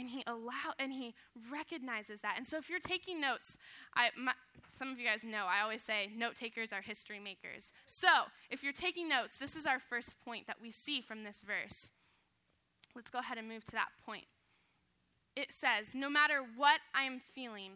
and 0.00 0.08
he 0.10 0.24
allow 0.26 0.72
and 0.78 0.92
he 0.92 1.14
recognizes 1.52 2.20
that. 2.22 2.34
And 2.38 2.46
so 2.46 2.56
if 2.56 2.70
you're 2.70 2.80
taking 2.80 3.20
notes 3.20 3.56
I, 3.94 4.08
my, 4.18 4.32
some 4.76 4.90
of 4.90 4.98
you 4.98 5.06
guys 5.06 5.24
know 5.24 5.44
i 5.48 5.60
always 5.62 5.82
say 5.82 6.10
note 6.16 6.36
takers 6.36 6.72
are 6.72 6.80
history 6.80 7.20
makers. 7.20 7.72
So 7.86 8.08
if 8.50 8.62
you're 8.62 8.72
taking 8.72 9.08
notes 9.08 9.36
this 9.36 9.54
is 9.54 9.66
our 9.66 9.78
first 9.78 10.16
point 10.24 10.46
that 10.46 10.56
we 10.60 10.70
see 10.70 11.00
from 11.00 11.22
this 11.22 11.42
verse. 11.46 11.90
Let's 12.96 13.10
go 13.10 13.18
ahead 13.20 13.38
and 13.38 13.48
move 13.48 13.64
to 13.66 13.72
that 13.72 13.90
point. 14.04 14.24
It 15.36 15.52
says 15.52 15.88
no 15.94 16.08
matter 16.08 16.42
what 16.56 16.80
i 16.94 17.02
am 17.04 17.20
feeling 17.34 17.72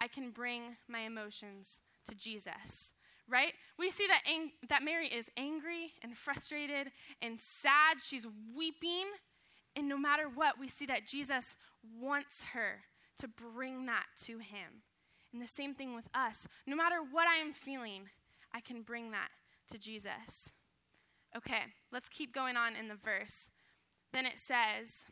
i 0.00 0.08
can 0.08 0.30
bring 0.30 0.76
my 0.88 1.00
emotions 1.00 1.80
to 2.08 2.14
jesus. 2.14 2.92
Right? 3.30 3.52
We 3.78 3.90
see 3.90 4.06
that, 4.06 4.22
ang- 4.26 4.52
that 4.70 4.82
mary 4.82 5.06
is 5.06 5.26
angry 5.36 5.92
and 6.02 6.16
frustrated 6.16 6.90
and 7.20 7.38
sad. 7.38 7.98
She's 8.02 8.26
weeping. 8.56 9.04
And 9.76 9.88
no 9.88 9.96
matter 9.96 10.28
what, 10.34 10.58
we 10.58 10.66
see 10.66 10.86
that 10.86 11.06
Jesus 11.06 11.54
wants 12.00 12.42
her 12.54 12.80
to 13.18 13.28
bring 13.28 13.86
that 13.86 14.06
to 14.24 14.38
him. 14.38 14.82
And 15.32 15.42
the 15.42 15.48
same 15.48 15.74
thing 15.74 15.94
with 15.94 16.08
us. 16.14 16.46
No 16.66 16.76
matter 16.76 16.96
what 17.10 17.26
I 17.28 17.40
am 17.40 17.52
feeling, 17.52 18.04
I 18.54 18.60
can 18.60 18.82
bring 18.82 19.10
that 19.10 19.28
to 19.70 19.78
Jesus. 19.78 20.52
Okay, 21.36 21.62
let's 21.92 22.08
keep 22.08 22.34
going 22.34 22.56
on 22.56 22.74
in 22.74 22.88
the 22.88 22.94
verse. 22.94 23.50
Then 24.12 24.24
it 24.24 24.38
says, 24.38 25.04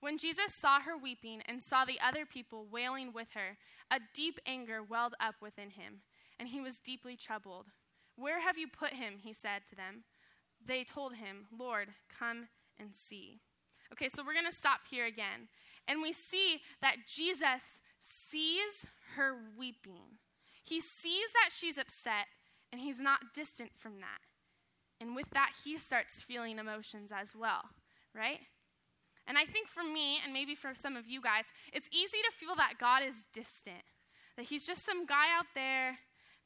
When 0.00 0.18
Jesus 0.18 0.52
saw 0.52 0.80
her 0.80 0.96
weeping 0.96 1.42
and 1.46 1.62
saw 1.62 1.84
the 1.84 2.00
other 2.04 2.26
people 2.26 2.66
wailing 2.70 3.12
with 3.12 3.28
her, 3.34 3.56
a 3.90 4.00
deep 4.14 4.40
anger 4.46 4.82
welled 4.82 5.14
up 5.20 5.36
within 5.40 5.70
him, 5.70 6.02
and 6.38 6.48
he 6.48 6.60
was 6.60 6.80
deeply 6.80 7.16
troubled. 7.16 7.66
Where 8.16 8.40
have 8.40 8.58
you 8.58 8.66
put 8.66 8.94
him? 8.94 9.14
He 9.22 9.32
said 9.32 9.62
to 9.68 9.76
them. 9.76 10.02
They 10.66 10.82
told 10.82 11.14
him, 11.14 11.46
Lord, 11.56 11.88
come 12.18 12.48
and 12.80 12.92
see. 12.92 13.40
Okay, 13.92 14.08
so 14.08 14.22
we're 14.24 14.34
going 14.34 14.44
to 14.44 14.52
stop 14.52 14.80
here 14.90 15.06
again. 15.06 15.48
And 15.88 16.02
we 16.02 16.12
see 16.12 16.60
that 16.82 16.96
Jesus 17.12 17.80
sees 17.98 18.86
her 19.16 19.34
weeping. 19.58 20.20
He 20.62 20.80
sees 20.80 21.32
that 21.32 21.50
she's 21.50 21.78
upset, 21.78 22.26
and 22.70 22.80
he's 22.80 23.00
not 23.00 23.32
distant 23.34 23.70
from 23.78 24.00
that. 24.00 24.20
And 25.00 25.16
with 25.16 25.30
that, 25.32 25.52
he 25.64 25.78
starts 25.78 26.20
feeling 26.20 26.58
emotions 26.58 27.10
as 27.10 27.34
well, 27.34 27.62
right? 28.14 28.40
And 29.26 29.38
I 29.38 29.44
think 29.44 29.68
for 29.68 29.82
me, 29.82 30.18
and 30.22 30.32
maybe 30.32 30.54
for 30.54 30.74
some 30.74 30.96
of 30.96 31.06
you 31.06 31.22
guys, 31.22 31.44
it's 31.72 31.88
easy 31.90 32.18
to 32.18 32.36
feel 32.38 32.54
that 32.56 32.74
God 32.78 33.02
is 33.02 33.26
distant, 33.32 33.84
that 34.36 34.46
he's 34.46 34.66
just 34.66 34.84
some 34.84 35.06
guy 35.06 35.26
out 35.36 35.46
there 35.54 35.98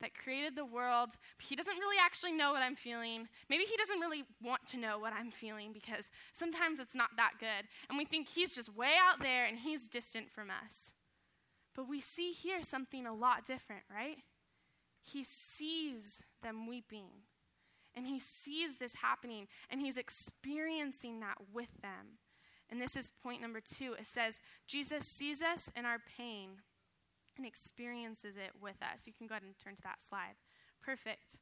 that 0.03 0.15
created 0.15 0.55
the 0.55 0.65
world, 0.65 1.11
but 1.39 1.47
he 1.47 1.57
doesn't 1.57 1.79
really 1.79 1.97
actually 1.99 2.33
know 2.33 2.53
what 2.53 2.63
I'm 2.63 2.77
feeling. 2.77 3.29
Maybe 3.49 3.65
he 3.65 3.77
doesn't 3.77 4.01
really 4.01 4.25
want 4.43 4.67
to 4.69 4.77
know 4.77 4.99
what 4.99 5.13
I'm 5.13 5.31
feeling 5.31 5.73
because 5.73 6.05
sometimes 6.33 6.79
it's 6.79 6.95
not 6.95 7.11
that 7.17 7.33
good. 7.41 7.67
And 7.89 7.97
we 7.97 8.05
think 8.05 8.29
he's 8.29 8.55
just 8.55 8.77
way 8.77 8.93
out 9.03 9.21
there 9.23 9.47
and 9.47 9.59
he's 9.59 9.89
distant 9.89 10.31
from 10.31 10.49
us. 10.51 10.93
But 11.75 11.89
we 11.89 12.01
see 12.01 12.33
here 12.33 12.63
something 12.63 13.07
a 13.07 13.15
lot 13.15 13.47
different, 13.47 13.85
right? 13.91 14.19
He 15.03 15.25
sees 15.25 16.23
them 16.43 16.67
weeping. 16.67 17.09
And 17.95 18.07
he 18.07 18.19
sees 18.19 18.77
this 18.77 18.95
happening 18.95 19.49
and 19.71 19.81
he's 19.81 19.97
experiencing 19.97 21.21
that 21.21 21.37
with 21.53 21.69
them. 21.83 22.19
And 22.71 22.81
this 22.81 22.97
is 22.97 23.11
point 23.23 23.43
number 23.43 23.61
two. 23.61 23.95
It 23.99 24.07
says, 24.07 24.41
Jesus 24.67 25.07
sees 25.07 25.43
us 25.43 25.71
in 25.77 25.85
our 25.85 25.99
pain 26.17 26.63
and 27.37 27.47
experiences 27.47 28.37
it 28.37 28.53
with 28.61 28.77
us. 28.83 29.07
You 29.07 29.13
can 29.13 29.27
go 29.27 29.35
ahead 29.35 29.43
and 29.43 29.59
turn 29.59 29.77
to 29.77 29.83
that 29.83 30.01
slide. 30.01 30.35
Perfect. 30.83 31.39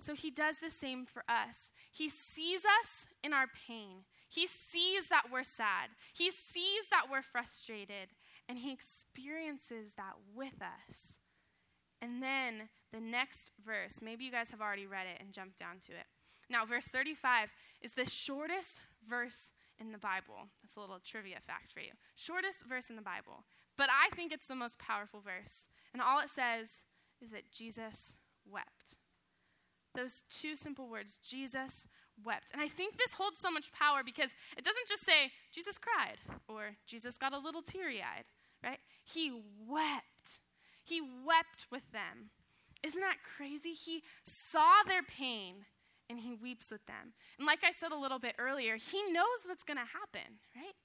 So 0.00 0.14
he 0.14 0.30
does 0.30 0.58
the 0.58 0.70
same 0.70 1.06
for 1.06 1.22
us. 1.28 1.72
He 1.90 2.08
sees 2.08 2.62
us 2.64 3.06
in 3.24 3.32
our 3.32 3.46
pain. 3.66 4.04
He 4.28 4.46
sees 4.46 5.08
that 5.08 5.24
we're 5.32 5.44
sad. 5.44 5.90
He 6.12 6.30
sees 6.30 6.88
that 6.90 7.06
we're 7.10 7.22
frustrated. 7.22 8.10
And 8.48 8.58
he 8.58 8.72
experiences 8.72 9.94
that 9.96 10.14
with 10.34 10.60
us. 10.60 11.18
And 12.02 12.22
then 12.22 12.68
the 12.92 13.00
next 13.00 13.50
verse, 13.64 14.00
maybe 14.02 14.24
you 14.24 14.30
guys 14.30 14.50
have 14.50 14.60
already 14.60 14.86
read 14.86 15.06
it 15.06 15.20
and 15.20 15.32
jumped 15.32 15.58
down 15.58 15.78
to 15.86 15.92
it. 15.92 16.06
Now, 16.48 16.64
verse 16.64 16.86
35 16.86 17.48
is 17.80 17.92
the 17.92 18.08
shortest 18.08 18.80
verse 19.08 19.50
in 19.80 19.92
the 19.92 19.98
Bible. 19.98 20.48
That's 20.62 20.76
a 20.76 20.80
little 20.80 21.00
trivia 21.04 21.38
fact 21.46 21.72
for 21.72 21.80
you. 21.80 21.92
Shortest 22.14 22.64
verse 22.66 22.90
in 22.90 22.96
the 22.96 23.02
Bible. 23.02 23.44
But 23.76 23.88
I 23.90 24.14
think 24.14 24.32
it's 24.32 24.46
the 24.46 24.54
most 24.54 24.78
powerful 24.78 25.20
verse. 25.20 25.68
And 25.92 26.02
all 26.02 26.20
it 26.20 26.30
says 26.30 26.84
is 27.22 27.30
that 27.30 27.50
Jesus 27.52 28.14
wept. 28.50 28.96
Those 29.94 30.22
two 30.30 30.56
simple 30.56 30.88
words, 30.88 31.18
Jesus 31.24 31.88
wept. 32.22 32.50
And 32.52 32.60
I 32.60 32.68
think 32.68 32.96
this 32.96 33.14
holds 33.14 33.38
so 33.38 33.50
much 33.50 33.72
power 33.72 34.02
because 34.04 34.30
it 34.56 34.64
doesn't 34.64 34.88
just 34.88 35.04
say 35.04 35.32
Jesus 35.52 35.78
cried 35.78 36.18
or 36.48 36.76
Jesus 36.86 37.16
got 37.16 37.32
a 37.32 37.38
little 37.38 37.62
teary 37.62 38.00
eyed, 38.00 38.24
right? 38.62 38.78
He 39.04 39.32
wept. 39.66 40.40
He 40.84 41.00
wept 41.00 41.66
with 41.70 41.90
them. 41.92 42.30
Isn't 42.82 43.00
that 43.00 43.16
crazy? 43.36 43.72
He 43.72 44.02
saw 44.22 44.82
their 44.86 45.02
pain 45.02 45.64
and 46.08 46.20
he 46.20 46.34
weeps 46.34 46.70
with 46.70 46.84
them. 46.86 47.14
And 47.38 47.46
like 47.46 47.64
I 47.64 47.72
said 47.72 47.92
a 47.92 47.98
little 47.98 48.18
bit 48.18 48.36
earlier, 48.38 48.76
he 48.76 49.02
knows 49.10 49.44
what's 49.46 49.64
going 49.64 49.78
to 49.78 49.82
happen, 49.82 50.38
right? 50.54 50.76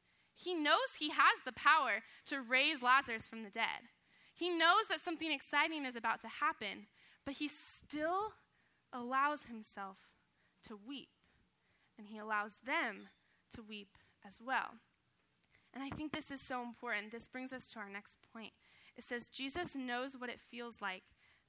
He 0.42 0.56
knows 0.56 0.98
he 0.98 1.10
has 1.10 1.44
the 1.46 1.52
power 1.52 2.02
to 2.28 2.42
raise 2.42 2.82
Lazarus 2.82 3.28
from 3.28 3.44
the 3.44 3.50
dead. 3.50 3.90
He 4.34 4.50
knows 4.50 4.88
that 4.90 5.00
something 5.00 5.32
exciting 5.32 5.86
is 5.86 5.96
about 5.96 6.20
to 6.22 6.28
happen, 6.28 6.88
but 7.26 7.36
he 7.36 7.48
still 7.48 8.34
allows 8.92 9.44
himself 9.44 9.98
to 10.68 10.80
weep. 10.88 11.10
And 11.98 12.08
he 12.08 12.18
allows 12.18 12.58
them 12.66 13.10
to 13.56 13.62
weep 13.62 13.98
as 14.28 14.38
well. 14.44 14.80
And 15.74 15.84
I 15.84 15.90
think 15.90 16.12
this 16.12 16.32
is 16.32 16.42
so 16.42 16.64
important. 16.64 17.12
This 17.12 17.28
brings 17.28 17.54
us 17.54 17.68
to 17.74 17.80
our 17.80 17.90
next 17.90 18.18
point. 18.34 18.54
It 18.98 19.04
says, 19.04 19.30
Jesus 19.30 19.76
knows 19.76 20.18
what 20.18 20.30
it 20.30 20.40
feels 20.40 20.82
like 20.82 21.04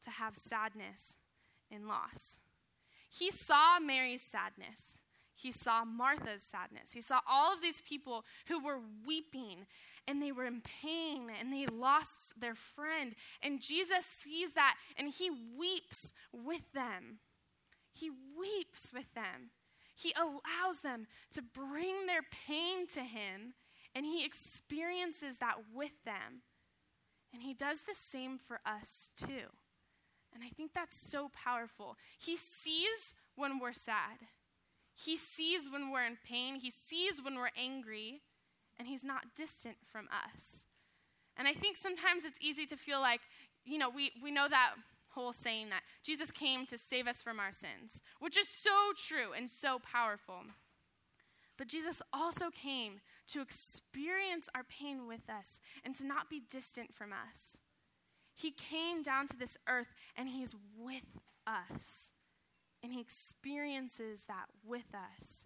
to 0.04 0.10
have 0.10 0.36
sadness 0.36 1.16
and 1.70 1.88
loss. 1.88 2.38
He 3.08 3.30
saw 3.30 3.80
Mary's 3.80 4.22
sadness. 4.22 4.98
He 5.42 5.50
saw 5.50 5.84
Martha's 5.84 6.44
sadness. 6.44 6.92
He 6.92 7.00
saw 7.00 7.18
all 7.28 7.52
of 7.52 7.60
these 7.60 7.80
people 7.80 8.24
who 8.46 8.64
were 8.64 8.78
weeping 9.04 9.66
and 10.06 10.22
they 10.22 10.30
were 10.30 10.46
in 10.46 10.60
pain 10.60 11.28
and 11.38 11.52
they 11.52 11.66
lost 11.66 12.38
their 12.40 12.54
friend. 12.54 13.16
And 13.42 13.60
Jesus 13.60 14.06
sees 14.06 14.52
that 14.52 14.76
and 14.96 15.08
he 15.08 15.30
weeps 15.58 16.12
with 16.32 16.72
them. 16.74 17.18
He 17.92 18.08
weeps 18.10 18.92
with 18.92 19.12
them. 19.14 19.50
He 19.96 20.14
allows 20.16 20.78
them 20.84 21.08
to 21.32 21.42
bring 21.42 22.06
their 22.06 22.22
pain 22.46 22.86
to 22.88 23.00
him 23.00 23.54
and 23.96 24.06
he 24.06 24.24
experiences 24.24 25.38
that 25.38 25.56
with 25.74 26.04
them. 26.04 26.42
And 27.32 27.42
he 27.42 27.52
does 27.52 27.80
the 27.80 27.96
same 27.96 28.38
for 28.38 28.60
us 28.64 29.10
too. 29.16 29.50
And 30.32 30.44
I 30.44 30.50
think 30.56 30.70
that's 30.72 30.96
so 30.96 31.30
powerful. 31.34 31.96
He 32.18 32.36
sees 32.36 33.14
when 33.34 33.58
we're 33.58 33.72
sad. 33.72 34.18
He 35.04 35.16
sees 35.16 35.70
when 35.70 35.90
we're 35.90 36.04
in 36.04 36.18
pain, 36.26 36.56
He 36.56 36.70
sees 36.70 37.22
when 37.22 37.36
we're 37.36 37.50
angry, 37.56 38.20
and 38.78 38.86
He's 38.86 39.04
not 39.04 39.34
distant 39.36 39.76
from 39.90 40.08
us. 40.26 40.66
And 41.36 41.48
I 41.48 41.54
think 41.54 41.76
sometimes 41.76 42.24
it's 42.24 42.38
easy 42.40 42.66
to 42.66 42.76
feel 42.76 43.00
like, 43.00 43.20
you 43.64 43.78
know, 43.78 43.88
we, 43.88 44.12
we 44.22 44.30
know 44.30 44.48
that 44.48 44.74
whole 45.08 45.32
saying 45.32 45.70
that 45.70 45.82
Jesus 46.02 46.30
came 46.30 46.66
to 46.66 46.78
save 46.78 47.06
us 47.06 47.22
from 47.22 47.38
our 47.38 47.52
sins, 47.52 48.00
which 48.20 48.36
is 48.36 48.46
so 48.48 48.92
true 48.96 49.32
and 49.36 49.50
so 49.50 49.78
powerful. 49.78 50.42
But 51.58 51.68
Jesus 51.68 52.02
also 52.12 52.46
came 52.50 53.00
to 53.28 53.40
experience 53.40 54.48
our 54.54 54.64
pain 54.64 55.06
with 55.06 55.28
us 55.28 55.60
and 55.84 55.96
to 55.96 56.06
not 56.06 56.30
be 56.30 56.40
distant 56.50 56.94
from 56.94 57.12
us. 57.12 57.56
He 58.34 58.50
came 58.50 59.02
down 59.02 59.28
to 59.28 59.36
this 59.36 59.56
earth 59.68 59.94
and 60.16 60.28
He's 60.28 60.54
with 60.78 61.20
us. 61.46 62.10
And 62.82 62.92
he 62.92 63.00
experiences 63.00 64.24
that 64.28 64.46
with 64.66 64.94
us. 64.94 65.44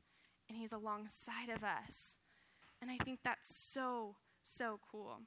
And 0.49 0.57
he's 0.57 0.73
alongside 0.73 1.49
of 1.55 1.63
us. 1.65 2.17
And 2.81 2.91
I 2.91 2.99
think 3.05 3.21
that's 3.25 3.49
so, 3.73 4.17
so 4.45 4.79
cool. 4.91 5.19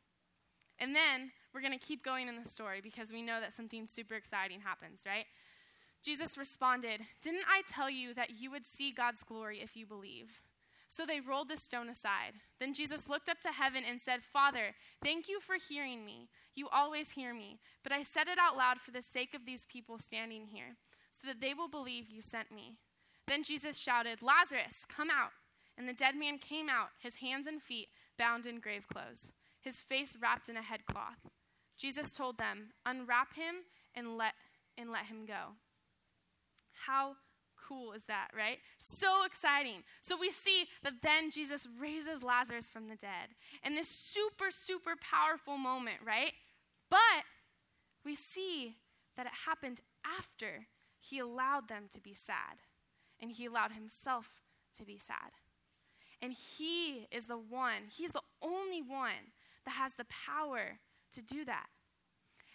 And 0.80 0.96
then 0.96 1.32
we're 1.54 1.62
going 1.62 1.78
to 1.78 1.86
keep 1.86 2.04
going 2.04 2.28
in 2.28 2.42
the 2.42 2.50
story 2.50 2.80
because 2.82 3.12
we 3.12 3.22
know 3.22 3.40
that 3.42 3.54
something 3.54 3.86
super 3.86 4.16
exciting 4.16 4.62
happens, 4.62 5.04
right? 5.06 5.26
Jesus 6.02 6.38
responded, 6.38 7.02
Didn't 7.22 7.44
I 7.50 7.62
tell 7.68 7.90
you 7.90 8.14
that 8.14 8.40
you 8.40 8.50
would 8.52 8.66
see 8.66 8.92
God's 8.92 9.24
glory 9.24 9.60
if 9.62 9.76
you 9.76 9.86
believe? 9.86 10.30
So 10.88 11.06
they 11.06 11.20
rolled 11.20 11.50
the 11.50 11.58
stone 11.58 11.90
aside. 11.90 12.34
Then 12.60 12.74
Jesus 12.74 13.08
looked 13.08 13.30
up 13.30 13.42
to 13.42 13.50
heaven 13.50 13.84
and 13.88 14.02
said, 14.02 14.22
Father, 14.24 14.74
thank 15.04 15.28
you 15.28 15.40
for 15.40 15.56
hearing 15.70 16.04
me. 16.04 16.30
You 16.56 16.68
always 16.74 17.12
hear 17.12 17.34
me. 17.34 17.60
But 17.84 17.92
I 17.92 18.02
said 18.02 18.28
it 18.28 18.40
out 18.40 18.58
loud 18.58 18.80
for 18.80 18.92
the 18.92 19.02
sake 19.02 19.36
of 19.36 19.46
these 19.46 19.66
people 19.66 20.00
standing 20.00 20.48
here 20.48 20.78
so 21.22 21.28
that 21.28 21.42
they 21.42 21.54
will 21.54 21.68
believe 21.68 22.10
you 22.10 22.22
sent 22.22 22.52
me. 22.52 22.76
Then 23.28 23.44
Jesus 23.44 23.78
shouted, 23.78 24.22
Lazarus, 24.22 24.86
come 24.88 25.10
out. 25.10 25.32
And 25.78 25.88
the 25.88 25.94
dead 25.94 26.16
man 26.16 26.40
came 26.40 26.68
out, 26.68 26.90
his 27.02 27.16
hands 27.16 27.48
and 27.48 27.62
feet 27.62 27.88
bound 28.18 28.46
in 28.46 28.60
grave 28.60 28.86
clothes, 28.92 29.32
his 29.62 29.80
face 29.80 30.18
wrapped 30.22 30.50
in 30.50 30.58
a 30.58 30.62
headcloth. 30.62 31.30
Jesus 31.78 32.12
told 32.12 32.38
them, 32.38 32.72
Unwrap 32.86 33.36
him 33.36 33.56
and 33.96 34.18
let, 34.18 34.34
and 34.78 34.92
let 34.92 35.06
him 35.06 35.26
go. 35.26 35.56
How 36.86 37.16
cool 37.68 37.94
is 37.94 38.06
that, 38.06 38.30
right? 38.36 38.58
So 38.80 39.24
exciting. 39.26 39.84
So 40.02 40.18
we 40.20 40.32
see 40.32 40.66
that 40.84 41.02
then 41.02 41.32
Jesus 41.32 41.68
raises 41.80 42.24
Lazarus 42.24 42.70
from 42.70 42.90
the 42.90 42.96
dead. 42.96 43.30
And 43.64 43.78
this 43.78 43.90
super, 43.90 44.50
super 44.52 44.96
powerful 45.00 45.58
moment, 45.58 45.98
right? 46.06 46.34
But 46.90 47.24
we 48.04 48.16
see 48.16 48.76
that 49.16 49.28
it 49.28 49.32
happened 49.46 49.82
after 50.04 50.68
he 51.00 51.20
allowed 51.20 51.68
them 51.68 51.86
to 51.94 52.02
be 52.02 52.14
sad, 52.14 52.58
and 53.20 53.32
he 53.32 53.46
allowed 53.46 53.72
himself 53.72 54.28
to 54.78 54.86
be 54.86 55.00
sad. 55.00 55.32
And 56.22 56.34
he 56.34 57.08
is 57.12 57.28
the 57.28 57.38
one, 57.38 57.88
he's 57.90 58.12
the 58.12 58.22
only 58.42 58.82
one 58.82 59.34
that 59.66 59.72
has 59.72 59.94
the 59.94 60.06
power 60.06 60.80
to 61.14 61.22
do 61.22 61.46
that. 61.46 61.68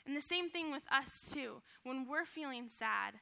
And 0.06 0.16
the 0.16 0.20
same 0.20 0.50
thing 0.50 0.70
with 0.70 0.82
us, 0.92 1.30
too. 1.32 1.62
When 1.82 2.06
we're 2.06 2.26
feeling 2.26 2.68
sad, 2.68 3.14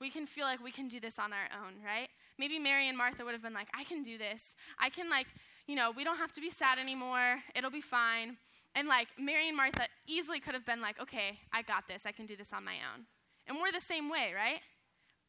we 0.00 0.08
can 0.08 0.26
feel 0.26 0.46
like 0.46 0.62
we 0.64 0.72
can 0.72 0.88
do 0.88 0.98
this 0.98 1.18
on 1.18 1.32
our 1.32 1.48
own, 1.54 1.74
right? 1.84 2.08
Maybe 2.38 2.58
Mary 2.58 2.88
and 2.88 2.96
Martha 2.96 3.24
would 3.24 3.34
have 3.34 3.42
been 3.42 3.52
like, 3.52 3.68
I 3.74 3.84
can 3.84 4.02
do 4.02 4.16
this. 4.16 4.56
I 4.78 4.88
can, 4.88 5.10
like, 5.10 5.26
you 5.66 5.76
know, 5.76 5.92
we 5.94 6.02
don't 6.02 6.16
have 6.16 6.32
to 6.32 6.40
be 6.40 6.48
sad 6.48 6.78
anymore. 6.78 7.36
It'll 7.54 7.70
be 7.70 7.82
fine. 7.82 8.38
And, 8.74 8.88
like, 8.88 9.08
Mary 9.18 9.48
and 9.48 9.56
Martha 9.56 9.86
easily 10.06 10.40
could 10.40 10.54
have 10.54 10.64
been 10.64 10.80
like, 10.80 10.98
okay, 10.98 11.38
I 11.52 11.60
got 11.60 11.86
this. 11.86 12.06
I 12.06 12.12
can 12.12 12.24
do 12.24 12.36
this 12.36 12.54
on 12.54 12.64
my 12.64 12.76
own. 12.94 13.04
And 13.50 13.58
we're 13.60 13.72
the 13.72 13.80
same 13.80 14.08
way, 14.08 14.32
right? 14.32 14.60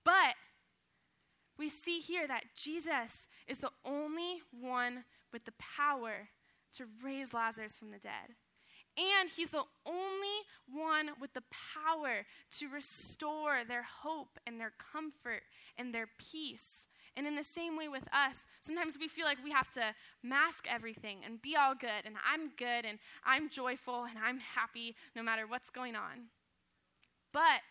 But 0.05 0.35
we 1.57 1.69
see 1.69 1.99
here 1.99 2.27
that 2.27 2.43
Jesus 2.55 3.27
is 3.47 3.57
the 3.57 3.71
only 3.83 4.43
one 4.51 5.05
with 5.33 5.45
the 5.45 5.53
power 5.57 6.29
to 6.77 6.85
raise 7.03 7.33
Lazarus 7.33 7.75
from 7.75 7.89
the 7.89 7.97
dead. 7.97 8.35
And 8.95 9.27
he's 9.27 9.49
the 9.49 9.63
only 9.87 10.37
one 10.71 11.11
with 11.19 11.33
the 11.33 11.43
power 11.83 12.25
to 12.59 12.67
restore 12.67 13.63
their 13.67 13.83
hope 14.03 14.37
and 14.45 14.59
their 14.59 14.73
comfort 14.93 15.41
and 15.77 15.91
their 15.91 16.07
peace 16.19 16.87
And 17.17 17.27
in 17.27 17.35
the 17.35 17.43
same 17.43 17.77
way 17.77 17.89
with 17.89 18.07
us, 18.13 18.45
sometimes 18.61 18.97
we 18.97 19.07
feel 19.07 19.25
like 19.25 19.43
we 19.43 19.51
have 19.51 19.69
to 19.71 19.93
mask 20.23 20.65
everything 20.69 21.19
and 21.25 21.41
be 21.41 21.55
all 21.55 21.75
good, 21.75 22.05
and 22.05 22.15
I'm 22.25 22.51
good, 22.57 22.85
and 22.85 22.99
I'm 23.25 23.49
joyful, 23.49 24.05
and 24.05 24.17
I'm 24.23 24.39
happy 24.39 24.95
no 25.15 25.21
matter 25.21 25.45
what's 25.45 25.69
going 25.69 25.95
on. 25.95 26.29
But 27.33 27.61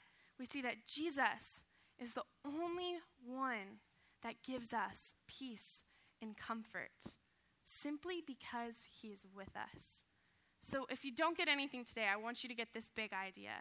we 0.41 0.47
see 0.47 0.63
that 0.63 0.87
Jesus 0.89 1.61
is 2.03 2.15
the 2.15 2.25
only 2.47 2.97
one 3.27 3.79
that 4.23 4.43
gives 4.43 4.73
us 4.73 5.13
peace 5.29 5.85
and 6.23 6.35
comfort 6.35 6.91
simply 7.65 8.23
because 8.27 8.89
he 9.01 9.09
is 9.09 9.27
with 9.37 9.51
us. 9.55 10.03
So 10.63 10.87
if 10.89 11.05
you 11.05 11.15
don't 11.15 11.37
get 11.37 11.49
anything 11.49 11.85
today, 11.85 12.07
I 12.11 12.17
want 12.17 12.43
you 12.43 12.49
to 12.49 12.55
get 12.55 12.69
this 12.73 12.91
big 12.97 13.11
idea. 13.13 13.53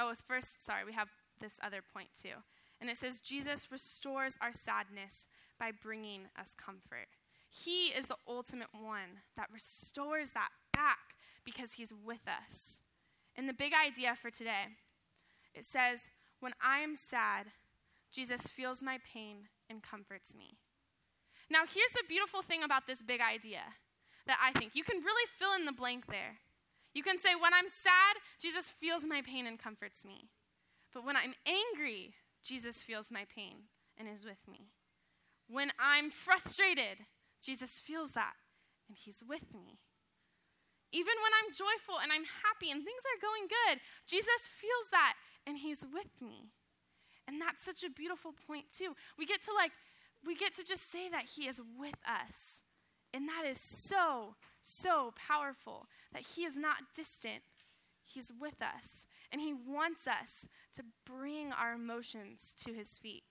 Oh, 0.00 0.12
first, 0.26 0.66
sorry, 0.66 0.84
we 0.84 0.92
have 0.94 1.08
this 1.40 1.60
other 1.62 1.80
point 1.80 2.08
too. 2.20 2.42
And 2.80 2.90
it 2.90 2.98
says, 2.98 3.20
Jesus 3.20 3.70
restores 3.70 4.36
our 4.42 4.52
sadness 4.52 5.28
by 5.60 5.70
bringing 5.70 6.22
us 6.38 6.56
comfort. 6.56 7.06
He 7.48 7.88
is 7.88 8.06
the 8.06 8.16
ultimate 8.26 8.72
one 8.72 9.22
that 9.36 9.46
restores 9.52 10.32
that 10.32 10.48
back 10.72 11.14
because 11.44 11.74
he's 11.74 11.92
with 12.04 12.26
us. 12.26 12.80
And 13.36 13.48
the 13.48 13.54
big 13.54 13.72
idea 13.72 14.16
for 14.20 14.30
today, 14.30 14.74
it 15.54 15.64
says, 15.64 16.08
When 16.40 16.52
I'm 16.62 16.96
sad, 16.96 17.46
Jesus 18.12 18.42
feels 18.42 18.82
my 18.82 18.98
pain 19.12 19.48
and 19.70 19.82
comforts 19.82 20.34
me. 20.34 20.58
Now, 21.50 21.60
here's 21.62 21.92
the 21.92 22.08
beautiful 22.08 22.42
thing 22.42 22.62
about 22.62 22.86
this 22.86 23.02
big 23.02 23.20
idea 23.20 23.60
that 24.26 24.38
I 24.42 24.56
think 24.58 24.72
you 24.74 24.84
can 24.84 25.02
really 25.02 25.28
fill 25.38 25.54
in 25.54 25.64
the 25.64 25.72
blank 25.72 26.06
there. 26.06 26.38
You 26.94 27.02
can 27.02 27.18
say, 27.18 27.30
When 27.34 27.54
I'm 27.54 27.68
sad, 27.68 28.20
Jesus 28.40 28.72
feels 28.80 29.04
my 29.04 29.22
pain 29.22 29.46
and 29.46 29.58
comforts 29.58 30.04
me. 30.04 30.28
But 30.92 31.06
when 31.06 31.16
I'm 31.16 31.34
angry, 31.46 32.14
Jesus 32.44 32.82
feels 32.82 33.10
my 33.10 33.24
pain 33.34 33.68
and 33.98 34.08
is 34.08 34.24
with 34.24 34.40
me. 34.50 34.68
When 35.48 35.72
I'm 35.80 36.10
frustrated, 36.10 37.04
Jesus 37.42 37.80
feels 37.80 38.12
that 38.12 38.34
and 38.88 38.96
he's 38.96 39.22
with 39.26 39.52
me. 39.52 39.80
Even 40.92 41.16
when 41.24 41.32
I'm 41.32 41.56
joyful 41.56 41.96
and 42.04 42.12
I'm 42.12 42.28
happy 42.44 42.68
and 42.68 42.84
things 42.84 43.04
are 43.08 43.24
going 43.24 43.48
good, 43.48 43.80
Jesus 44.04 44.44
feels 44.60 44.92
that 44.92 45.16
and 45.46 45.58
he's 45.58 45.82
with 45.92 46.20
me. 46.20 46.50
And 47.26 47.40
that's 47.40 47.64
such 47.64 47.82
a 47.84 47.90
beautiful 47.90 48.32
point, 48.46 48.66
too. 48.76 48.94
We 49.18 49.26
get 49.26 49.42
to 49.44 49.52
like, 49.54 49.72
we 50.26 50.34
get 50.34 50.54
to 50.54 50.64
just 50.64 50.90
say 50.90 51.08
that 51.10 51.24
he 51.36 51.46
is 51.46 51.60
with 51.78 51.96
us. 52.06 52.62
And 53.14 53.28
that 53.28 53.44
is 53.48 53.58
so, 53.60 54.34
so 54.62 55.12
powerful 55.16 55.86
that 56.12 56.22
he 56.34 56.44
is 56.44 56.56
not 56.56 56.94
distant, 56.96 57.42
he's 58.04 58.32
with 58.40 58.60
us. 58.62 59.06
And 59.30 59.40
he 59.40 59.54
wants 59.54 60.06
us 60.06 60.46
to 60.76 60.82
bring 61.06 61.52
our 61.52 61.74
emotions 61.74 62.54
to 62.64 62.72
his 62.72 62.98
feet. 62.98 63.24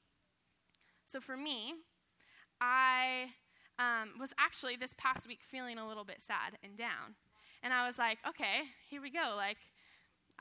So 1.05 1.19
for 1.19 1.37
me, 1.37 1.73
I 2.59 3.31
um, 3.77 4.19
was 4.19 4.33
actually 4.39 4.75
this 4.75 4.95
past 4.97 5.27
week 5.27 5.39
feeling 5.49 5.77
a 5.77 5.87
little 5.87 6.05
bit 6.05 6.21
sad 6.21 6.57
and 6.63 6.77
down. 6.77 7.15
And 7.63 7.73
I 7.73 7.85
was 7.85 7.97
like, 7.97 8.17
okay, 8.27 8.61
here 8.89 9.01
we 9.01 9.11
go. 9.11 9.33
Like, 9.35 9.57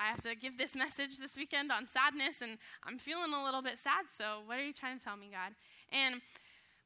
I 0.01 0.09
have 0.09 0.23
to 0.23 0.35
give 0.35 0.57
this 0.57 0.75
message 0.75 1.19
this 1.19 1.37
weekend 1.37 1.71
on 1.71 1.87
sadness, 1.87 2.41
and 2.41 2.57
I'm 2.85 2.99
feeling 2.99 3.35
a 3.35 3.45
little 3.45 3.61
bit 3.61 3.79
sad, 3.79 4.07
so 4.17 4.41
what 4.47 4.59
are 4.59 4.65
you 4.65 4.73
trying 4.73 4.99
to 4.99 5.05
tell 5.05 5.17
me, 5.17 5.29
God? 5.31 5.53
And 5.93 6.23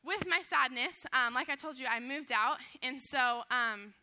with 0.04 0.26
my 0.26 0.42
sadness, 0.42 1.06
um, 1.12 1.33
like 1.33 1.49
I 1.49 1.54
told 1.54 1.78
you, 1.78 1.87
I 1.87 2.00
moved 2.00 2.33
out, 2.33 2.59
and 2.83 3.00
so 3.00 3.42
um, 3.54 3.94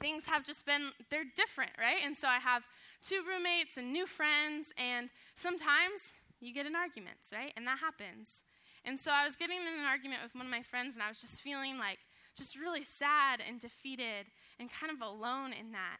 things 0.00 0.24
have 0.24 0.42
just 0.42 0.64
been, 0.64 0.88
they're 1.10 1.28
different, 1.36 1.72
right? 1.78 2.00
And 2.02 2.16
so 2.16 2.28
I 2.28 2.38
have 2.38 2.62
two 3.06 3.20
roommates 3.28 3.76
and 3.76 3.92
new 3.92 4.06
friends, 4.06 4.72
and 4.78 5.10
sometimes 5.36 6.16
you 6.40 6.54
get 6.54 6.64
in 6.64 6.74
arguments, 6.74 7.28
right? 7.34 7.52
And 7.58 7.66
that 7.66 7.78
happens. 7.78 8.42
And 8.86 8.98
so 8.98 9.10
I 9.10 9.26
was 9.26 9.36
getting 9.36 9.60
in 9.60 9.80
an 9.80 9.84
argument 9.84 10.22
with 10.24 10.34
one 10.34 10.46
of 10.46 10.50
my 10.50 10.62
friends, 10.62 10.94
and 10.94 11.02
I 11.02 11.08
was 11.08 11.20
just 11.20 11.42
feeling 11.42 11.76
like, 11.76 11.98
just 12.36 12.56
really 12.56 12.84
sad 12.84 13.42
and 13.46 13.60
defeated 13.60 14.26
and 14.58 14.70
kind 14.72 14.90
of 14.90 15.02
alone 15.02 15.52
in 15.52 15.72
that. 15.72 15.98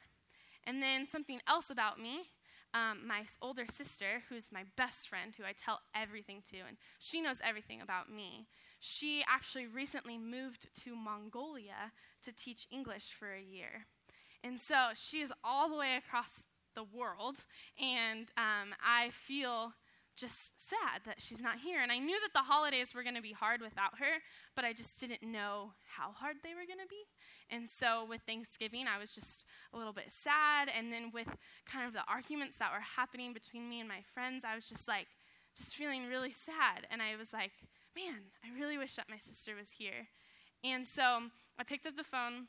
And 0.70 0.80
then 0.80 1.04
something 1.04 1.40
else 1.48 1.68
about 1.68 1.98
me 1.98 2.28
um, 2.72 3.04
my 3.04 3.24
older 3.42 3.64
sister, 3.68 4.22
who's 4.28 4.52
my 4.52 4.62
best 4.76 5.08
friend, 5.08 5.34
who 5.36 5.42
I 5.42 5.52
tell 5.52 5.80
everything 5.92 6.40
to, 6.52 6.58
and 6.58 6.76
she 7.00 7.20
knows 7.20 7.38
everything 7.42 7.80
about 7.80 8.08
me, 8.08 8.46
she 8.78 9.24
actually 9.28 9.66
recently 9.66 10.16
moved 10.16 10.68
to 10.84 10.94
Mongolia 10.94 11.90
to 12.24 12.32
teach 12.32 12.68
English 12.70 13.16
for 13.18 13.34
a 13.34 13.42
year. 13.42 13.86
And 14.44 14.60
so 14.60 14.90
she 14.94 15.20
is 15.20 15.32
all 15.42 15.68
the 15.68 15.74
way 15.74 15.96
across 15.96 16.44
the 16.76 16.84
world, 16.84 17.38
and 17.76 18.28
um, 18.36 18.72
I 18.80 19.10
feel 19.26 19.72
just 20.16 20.68
sad 20.68 21.02
that 21.06 21.20
she's 21.20 21.40
not 21.40 21.58
here. 21.58 21.80
And 21.80 21.90
I 21.90 21.98
knew 21.98 22.18
that 22.20 22.32
the 22.34 22.44
holidays 22.44 22.94
were 22.94 23.02
going 23.02 23.14
to 23.14 23.22
be 23.22 23.32
hard 23.32 23.60
without 23.60 23.98
her, 23.98 24.20
but 24.54 24.64
I 24.64 24.72
just 24.72 25.00
didn't 25.00 25.22
know 25.22 25.72
how 25.96 26.12
hard 26.12 26.36
they 26.42 26.54
were 26.54 26.66
going 26.66 26.82
to 26.82 26.90
be. 26.90 27.04
And 27.50 27.68
so 27.68 28.06
with 28.08 28.20
Thanksgiving, 28.26 28.86
I 28.86 28.98
was 28.98 29.12
just 29.12 29.44
a 29.72 29.78
little 29.78 29.92
bit 29.92 30.10
sad. 30.10 30.68
And 30.68 30.92
then 30.92 31.10
with 31.12 31.28
kind 31.70 31.86
of 31.86 31.92
the 31.92 32.04
arguments 32.08 32.56
that 32.56 32.72
were 32.72 32.84
happening 32.96 33.32
between 33.32 33.68
me 33.68 33.80
and 33.80 33.88
my 33.88 34.02
friends, 34.14 34.44
I 34.44 34.54
was 34.54 34.66
just 34.66 34.86
like, 34.86 35.06
just 35.56 35.74
feeling 35.74 36.06
really 36.06 36.32
sad. 36.32 36.86
And 36.90 37.02
I 37.02 37.16
was 37.16 37.32
like, 37.32 37.52
man, 37.96 38.30
I 38.44 38.58
really 38.58 38.78
wish 38.78 38.96
that 38.96 39.10
my 39.10 39.18
sister 39.18 39.54
was 39.58 39.70
here. 39.72 40.06
And 40.62 40.86
so 40.86 41.02
um, 41.02 41.32
I 41.58 41.64
picked 41.64 41.86
up 41.86 41.96
the 41.96 42.04
phone 42.04 42.46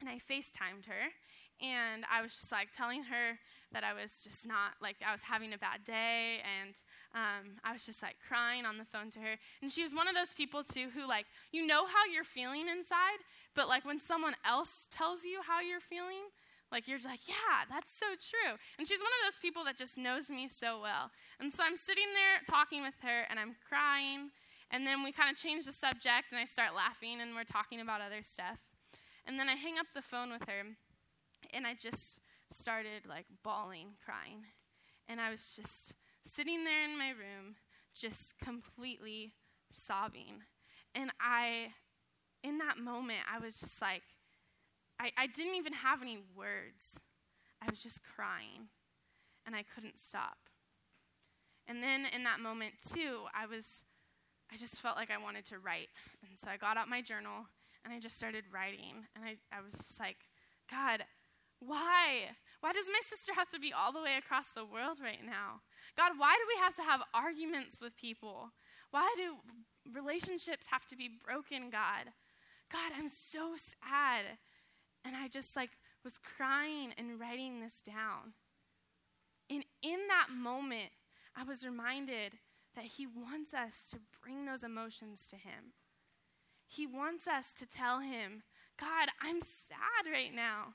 and 0.00 0.08
I 0.08 0.16
FaceTimed 0.16 0.86
her. 0.86 1.12
And 1.60 2.04
I 2.10 2.22
was 2.22 2.32
just 2.38 2.52
like 2.52 2.68
telling 2.72 3.02
her 3.04 3.38
that 3.72 3.84
I 3.84 3.92
was 3.92 4.18
just 4.22 4.46
not, 4.46 4.72
like, 4.80 4.96
I 5.06 5.12
was 5.12 5.22
having 5.22 5.52
a 5.52 5.58
bad 5.58 5.84
day. 5.84 6.40
And 6.42 6.74
um, 7.14 7.56
I 7.64 7.72
was 7.72 7.84
just 7.84 8.02
like 8.02 8.16
crying 8.26 8.64
on 8.64 8.78
the 8.78 8.84
phone 8.84 9.10
to 9.12 9.18
her. 9.20 9.36
And 9.62 9.70
she 9.70 9.82
was 9.82 9.94
one 9.94 10.08
of 10.08 10.14
those 10.14 10.32
people, 10.32 10.62
too, 10.64 10.88
who, 10.94 11.06
like, 11.06 11.26
you 11.52 11.66
know 11.66 11.86
how 11.86 12.04
you're 12.12 12.24
feeling 12.24 12.68
inside, 12.68 13.20
but, 13.54 13.68
like, 13.68 13.84
when 13.84 13.98
someone 13.98 14.34
else 14.44 14.88
tells 14.90 15.24
you 15.24 15.40
how 15.46 15.60
you're 15.60 15.80
feeling, 15.80 16.32
like, 16.70 16.88
you're 16.88 17.00
like, 17.04 17.26
yeah, 17.26 17.64
that's 17.68 17.92
so 17.92 18.06
true. 18.16 18.56
And 18.78 18.86
she's 18.86 19.00
one 19.00 19.12
of 19.20 19.22
those 19.26 19.40
people 19.40 19.64
that 19.64 19.76
just 19.76 19.96
knows 19.96 20.28
me 20.30 20.48
so 20.48 20.80
well. 20.80 21.10
And 21.40 21.52
so 21.52 21.62
I'm 21.64 21.76
sitting 21.76 22.08
there 22.14 22.44
talking 22.48 22.82
with 22.82 22.96
her, 23.02 23.24
and 23.30 23.38
I'm 23.38 23.56
crying. 23.68 24.30
And 24.70 24.86
then 24.86 25.02
we 25.02 25.12
kind 25.12 25.32
of 25.32 25.40
change 25.40 25.64
the 25.64 25.72
subject, 25.72 26.28
and 26.30 26.38
I 26.38 26.44
start 26.44 26.76
laughing, 26.76 27.20
and 27.20 27.34
we're 27.34 27.48
talking 27.48 27.80
about 27.80 28.00
other 28.00 28.22
stuff. 28.22 28.58
And 29.26 29.38
then 29.38 29.48
I 29.48 29.56
hang 29.56 29.76
up 29.78 29.86
the 29.94 30.00
phone 30.00 30.32
with 30.32 30.48
her 30.48 30.64
and 31.52 31.66
I 31.66 31.74
just 31.74 32.18
started 32.58 33.06
like 33.08 33.26
bawling, 33.42 33.88
crying. 34.04 34.44
And 35.08 35.20
I 35.20 35.30
was 35.30 35.52
just 35.56 35.94
sitting 36.26 36.64
there 36.64 36.84
in 36.84 36.98
my 36.98 37.10
room, 37.10 37.56
just 37.94 38.38
completely 38.38 39.32
sobbing. 39.72 40.42
And 40.94 41.10
I, 41.20 41.68
in 42.42 42.58
that 42.58 42.78
moment, 42.78 43.20
I 43.32 43.38
was 43.38 43.56
just 43.58 43.80
like, 43.80 44.02
I, 45.00 45.12
I 45.16 45.26
didn't 45.26 45.54
even 45.54 45.72
have 45.72 46.02
any 46.02 46.18
words. 46.36 47.00
I 47.62 47.70
was 47.70 47.80
just 47.80 48.00
crying, 48.02 48.68
and 49.46 49.54
I 49.54 49.64
couldn't 49.74 49.98
stop. 49.98 50.38
And 51.66 51.82
then 51.82 52.06
in 52.14 52.24
that 52.24 52.40
moment, 52.40 52.74
too, 52.94 53.24
I 53.34 53.46
was, 53.46 53.84
I 54.52 54.56
just 54.56 54.80
felt 54.80 54.96
like 54.96 55.10
I 55.10 55.18
wanted 55.18 55.44
to 55.46 55.58
write. 55.58 55.88
And 56.26 56.38
so 56.38 56.48
I 56.48 56.56
got 56.56 56.76
out 56.76 56.88
my 56.88 57.02
journal 57.02 57.44
and 57.84 57.92
I 57.92 58.00
just 58.00 58.16
started 58.16 58.44
writing. 58.50 59.04
And 59.14 59.24
I, 59.24 59.36
I 59.52 59.60
was 59.60 59.74
just 59.74 60.00
like, 60.00 60.16
God, 60.70 61.04
why? 61.60 62.30
Why 62.60 62.72
does 62.72 62.86
my 62.86 63.00
sister 63.08 63.32
have 63.34 63.48
to 63.50 63.60
be 63.60 63.72
all 63.72 63.92
the 63.92 64.02
way 64.02 64.16
across 64.18 64.48
the 64.48 64.64
world 64.64 64.98
right 65.02 65.24
now? 65.24 65.62
God, 65.96 66.12
why 66.18 66.34
do 66.34 66.44
we 66.48 66.60
have 66.60 66.74
to 66.76 66.82
have 66.82 67.00
arguments 67.14 67.80
with 67.80 67.96
people? 67.96 68.50
Why 68.90 69.14
do 69.16 69.36
relationships 69.92 70.66
have 70.70 70.86
to 70.86 70.96
be 70.96 71.10
broken, 71.24 71.70
God? 71.70 72.10
God, 72.72 72.92
I'm 72.98 73.08
so 73.08 73.54
sad. 73.56 74.24
And 75.04 75.14
I 75.16 75.28
just 75.28 75.54
like 75.54 75.70
was 76.04 76.18
crying 76.18 76.92
and 76.98 77.20
writing 77.20 77.60
this 77.60 77.80
down. 77.80 78.34
And 79.50 79.64
in 79.82 80.00
that 80.08 80.28
moment, 80.34 80.90
I 81.36 81.44
was 81.44 81.64
reminded 81.64 82.32
that 82.74 82.84
He 82.84 83.06
wants 83.06 83.54
us 83.54 83.88
to 83.90 83.98
bring 84.22 84.44
those 84.44 84.64
emotions 84.64 85.26
to 85.30 85.36
Him. 85.36 85.72
He 86.66 86.86
wants 86.86 87.26
us 87.26 87.52
to 87.58 87.66
tell 87.66 88.00
Him, 88.00 88.42
God, 88.78 89.08
I'm 89.22 89.40
sad 89.40 90.10
right 90.12 90.34
now. 90.34 90.74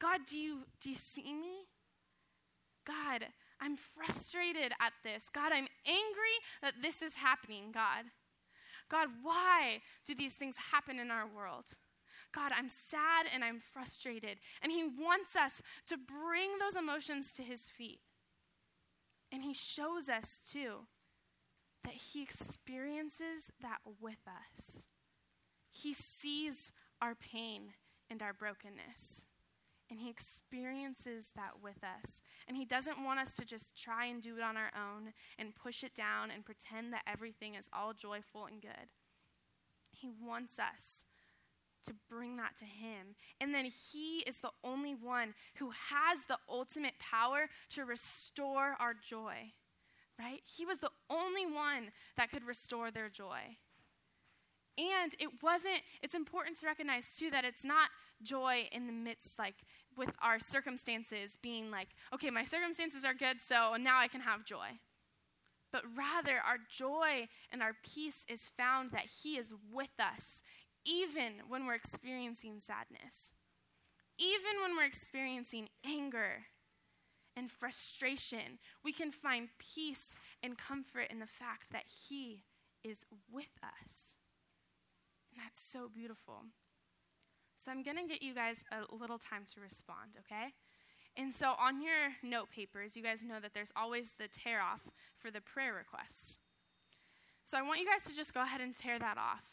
God, 0.00 0.20
do 0.28 0.38
you, 0.38 0.60
do 0.80 0.90
you 0.90 0.96
see 0.96 1.32
me? 1.32 1.66
God, 2.86 3.26
I'm 3.60 3.76
frustrated 3.76 4.72
at 4.80 4.92
this. 5.02 5.24
God, 5.34 5.52
I'm 5.52 5.68
angry 5.86 6.36
that 6.62 6.74
this 6.82 7.02
is 7.02 7.16
happening, 7.16 7.72
God. 7.72 8.04
God, 8.90 9.08
why 9.22 9.80
do 10.06 10.14
these 10.14 10.34
things 10.34 10.56
happen 10.72 10.98
in 10.98 11.10
our 11.10 11.26
world? 11.26 11.64
God, 12.34 12.52
I'm 12.56 12.68
sad 12.68 13.26
and 13.32 13.42
I'm 13.42 13.60
frustrated. 13.72 14.38
And 14.62 14.70
He 14.70 14.84
wants 14.84 15.34
us 15.34 15.62
to 15.88 15.96
bring 15.96 16.58
those 16.58 16.76
emotions 16.76 17.32
to 17.34 17.42
His 17.42 17.62
feet. 17.62 18.00
And 19.32 19.42
He 19.42 19.54
shows 19.54 20.08
us, 20.08 20.38
too, 20.52 20.86
that 21.84 21.94
He 21.94 22.22
experiences 22.22 23.50
that 23.60 23.78
with 24.00 24.20
us. 24.26 24.84
He 25.70 25.92
sees 25.92 26.72
our 27.00 27.14
pain 27.14 27.72
and 28.08 28.22
our 28.22 28.32
brokenness 28.32 29.25
And 29.90 30.00
He 30.00 30.10
experiences 30.10 31.30
that 31.36 31.62
with 31.62 31.82
us. 31.84 32.20
And 32.48 32.56
He 32.56 32.64
doesn't 32.64 33.04
want 33.04 33.20
us 33.20 33.34
to 33.34 33.44
just 33.44 33.80
try 33.80 34.06
and 34.06 34.22
do 34.22 34.36
it 34.36 34.42
on 34.42 34.56
our 34.56 34.70
own 34.74 35.12
and 35.38 35.54
push 35.54 35.84
it 35.84 35.94
down 35.94 36.30
and 36.30 36.44
pretend 36.44 36.92
that 36.92 37.04
everything 37.06 37.54
is 37.54 37.68
all 37.72 37.92
joyful 37.92 38.46
and 38.46 38.60
good. 38.60 38.90
He 39.92 40.08
wants 40.08 40.58
us 40.58 41.04
to 41.86 41.94
bring 42.10 42.36
that 42.36 42.56
to 42.56 42.64
Him. 42.64 43.14
And 43.40 43.54
then 43.54 43.66
He 43.66 44.18
is 44.26 44.38
the 44.38 44.50
only 44.64 44.94
one 44.94 45.34
who 45.56 45.70
has 45.70 46.24
the 46.24 46.38
ultimate 46.48 46.98
power 46.98 47.48
to 47.70 47.84
restore 47.84 48.76
our 48.80 48.94
joy, 48.94 49.52
right? 50.18 50.40
He 50.44 50.66
was 50.66 50.78
the 50.78 50.90
only 51.08 51.46
one 51.46 51.92
that 52.16 52.30
could 52.30 52.44
restore 52.44 52.90
their 52.90 53.08
joy. 53.08 53.56
And 54.78 55.14
it 55.18 55.42
wasn't, 55.42 55.80
it's 56.02 56.14
important 56.14 56.58
to 56.60 56.66
recognize 56.66 57.04
too 57.18 57.30
that 57.30 57.44
it's 57.44 57.64
not 57.64 57.88
joy 58.22 58.68
in 58.72 58.86
the 58.86 58.92
midst, 58.92 59.38
like 59.38 59.54
with 59.96 60.10
our 60.22 60.38
circumstances 60.38 61.38
being 61.42 61.70
like, 61.70 61.88
okay, 62.12 62.30
my 62.30 62.44
circumstances 62.44 63.04
are 63.04 63.14
good, 63.14 63.40
so 63.40 63.76
now 63.80 63.98
I 63.98 64.08
can 64.08 64.20
have 64.20 64.44
joy. 64.44 64.78
But 65.72 65.82
rather, 65.96 66.36
our 66.36 66.58
joy 66.70 67.28
and 67.50 67.62
our 67.62 67.72
peace 67.82 68.24
is 68.28 68.50
found 68.56 68.90
that 68.92 69.06
He 69.22 69.36
is 69.36 69.52
with 69.72 69.98
us, 69.98 70.42
even 70.84 71.42
when 71.48 71.66
we're 71.66 71.74
experiencing 71.74 72.60
sadness, 72.60 73.32
even 74.18 74.60
when 74.62 74.76
we're 74.76 74.84
experiencing 74.84 75.68
anger 75.84 76.46
and 77.36 77.50
frustration. 77.50 78.58
We 78.84 78.92
can 78.92 79.12
find 79.12 79.48
peace 79.58 80.10
and 80.42 80.56
comfort 80.56 81.08
in 81.10 81.18
the 81.18 81.26
fact 81.26 81.72
that 81.72 81.84
He 82.08 82.44
is 82.84 83.04
with 83.30 83.44
us. 83.62 84.15
That's 85.56 85.72
so 85.72 85.88
beautiful. 85.88 86.44
So 87.56 87.70
I'm 87.70 87.82
going 87.82 87.96
to 87.96 88.06
get 88.06 88.20
you 88.20 88.34
guys 88.34 88.64
a 88.70 88.94
little 88.94 89.18
time 89.18 89.44
to 89.54 89.60
respond, 89.60 90.18
okay? 90.20 90.52
And 91.16 91.32
so 91.32 91.54
on 91.58 91.80
your 91.80 92.12
note 92.22 92.50
papers, 92.54 92.94
you 92.94 93.02
guys 93.02 93.20
know 93.24 93.40
that 93.40 93.54
there's 93.54 93.72
always 93.74 94.12
the 94.18 94.28
tear 94.28 94.60
off 94.60 94.80
for 95.18 95.30
the 95.30 95.40
prayer 95.40 95.72
requests. 95.72 96.38
So 97.44 97.56
I 97.56 97.62
want 97.62 97.80
you 97.80 97.86
guys 97.86 98.04
to 98.04 98.14
just 98.14 98.34
go 98.34 98.42
ahead 98.42 98.60
and 98.60 98.76
tear 98.76 98.98
that 98.98 99.16
off. 99.16 99.44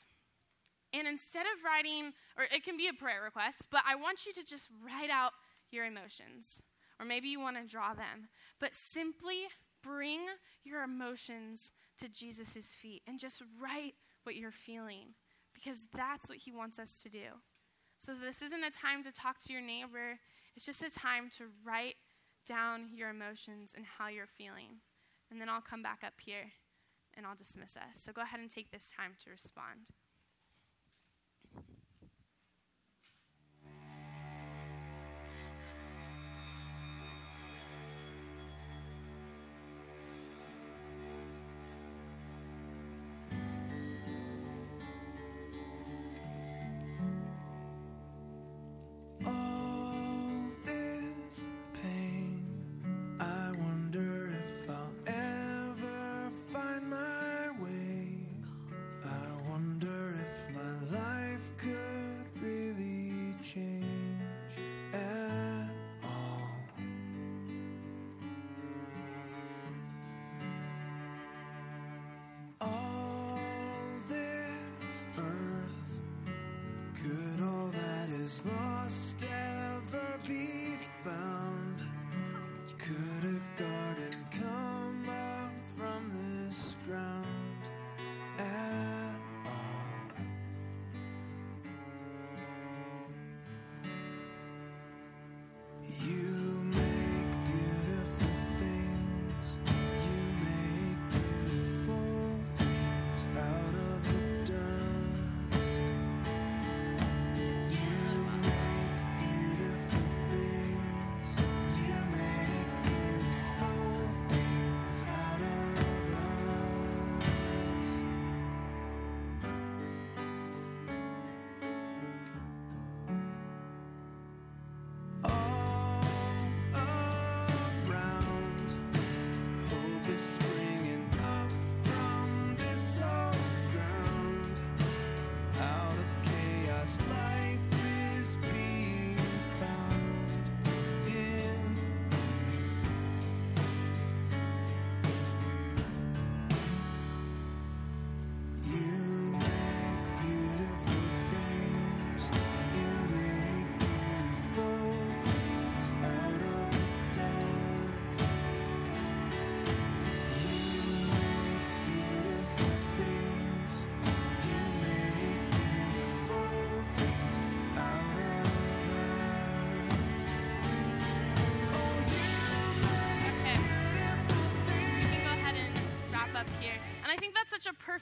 And 0.92 1.08
instead 1.08 1.44
of 1.44 1.64
writing, 1.64 2.12
or 2.38 2.44
it 2.54 2.66
can 2.66 2.76
be 2.76 2.90
a 2.90 2.94
prayer 2.94 3.22
request, 3.24 3.68
but 3.72 3.82
I 3.88 3.96
want 3.96 4.26
you 4.26 4.34
to 4.34 4.44
just 4.44 4.68
write 4.84 5.10
out 5.10 5.32
your 5.72 5.86
emotions. 5.86 6.62
Or 7.00 7.06
maybe 7.06 7.30
you 7.30 7.40
want 7.40 7.56
to 7.56 7.64
draw 7.66 7.94
them. 7.94 8.28
But 8.60 8.74
simply 8.74 9.44
bring 9.82 10.20
your 10.66 10.84
emotions 10.84 11.72
to 12.00 12.10
Jesus' 12.10 12.74
feet 12.82 13.04
and 13.08 13.20
just 13.20 13.42
write 13.62 13.94
what 14.24 14.36
you're 14.36 14.52
feeling 14.52 15.16
because 15.64 15.80
that's 15.96 16.30
what 16.30 16.40
he 16.40 16.52
wants 16.52 16.80
us 16.80 17.00
to 17.04 17.10
do. 17.10 17.40
So 18.00 18.14
this 18.14 18.42
isn't 18.42 18.64
a 18.64 18.72
time 18.72 19.04
to 19.04 19.12
talk 19.12 19.42
to 19.44 19.54
your 19.54 19.62
neighbor, 19.62 20.20
it's 20.56 20.66
just 20.66 20.84
a 20.84 20.90
time 20.90 21.30
to 21.38 21.46
write 21.64 21.96
down 22.46 22.90
your 22.94 23.10
emotions 23.10 23.72
and 23.76 23.86
how 23.86 24.08
you're 24.08 24.28
feeling. 24.28 24.82
And 25.32 25.40
then 25.40 25.50
I'll 25.50 25.62
come 25.62 25.82
back 25.82 26.02
up 26.06 26.14
here 26.24 26.52
and 27.16 27.26
I'll 27.26 27.36
dismiss 27.36 27.78
us. 27.78 28.04
So 28.04 28.12
go 28.12 28.22
ahead 28.22 28.40
and 28.40 28.50
take 28.50 28.72
this 28.72 28.92
time 28.96 29.14
to 29.24 29.32
respond. 29.32 29.90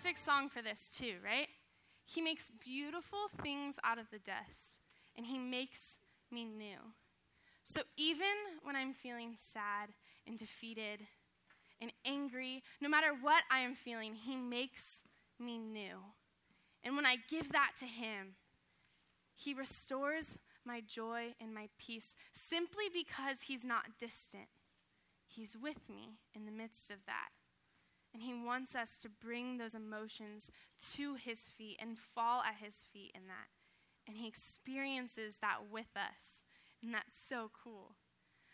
Perfect 0.02 0.20
song 0.20 0.50
for 0.50 0.62
this, 0.62 0.90
too, 0.98 1.16
right? 1.24 1.48
He 2.06 2.22
makes 2.22 2.50
beautiful 2.64 3.28
things 3.44 3.76
out 3.84 3.98
of 3.98 4.06
the 4.12 4.20
dust, 4.20 4.78
and 5.16 5.26
He 5.26 5.38
makes 5.38 5.98
me 6.32 6.46
new. 6.46 6.78
So 7.64 7.82
even 7.98 8.26
when 8.64 8.76
I'm 8.76 8.94
feeling 8.94 9.36
sad 9.36 9.90
and 10.28 10.38
defeated 10.38 11.02
and 11.82 11.92
angry, 12.06 12.64
no 12.82 12.90
matter 12.90 13.14
what 13.22 13.44
I 13.52 13.60
am 13.60 13.76
feeling, 13.76 14.16
He 14.16 14.36
makes 14.36 15.04
me 15.40 15.58
new. 15.58 15.98
And 16.84 16.96
when 16.96 17.06
I 17.06 17.18
give 17.30 17.52
that 17.52 17.72
to 17.80 17.86
Him, 17.86 18.36
He 19.36 19.54
restores 19.54 20.38
my 20.66 20.82
joy 20.82 21.34
and 21.42 21.54
my 21.54 21.70
peace 21.78 22.16
simply 22.34 22.86
because 22.94 23.44
He's 23.48 23.64
not 23.64 23.86
distant. 24.00 24.48
He's 25.28 25.56
with 25.62 25.90
me 25.90 26.18
in 26.36 26.46
the 26.46 26.52
midst 26.52 26.92
of 26.92 26.98
that. 27.06 27.30
And 28.14 28.24
He 28.24 28.34
wants 28.34 28.76
us 28.76 28.98
to 29.00 29.10
bring 29.10 29.58
those 29.58 29.76
emotions 29.76 30.52
to 30.96 31.16
His 31.16 31.40
feet 31.40 31.78
and 31.80 31.98
fall 31.98 32.42
at 32.42 32.64
His 32.64 32.76
feet 32.94 33.12
in 33.16 33.28
that. 33.28 33.48
And 34.08 34.18
He 34.18 34.28
experiences 34.28 35.38
that 35.42 35.60
with 35.72 35.96
us. 35.96 36.46
And 36.84 36.94
that's 36.94 37.18
so 37.18 37.52
cool. 37.64 37.96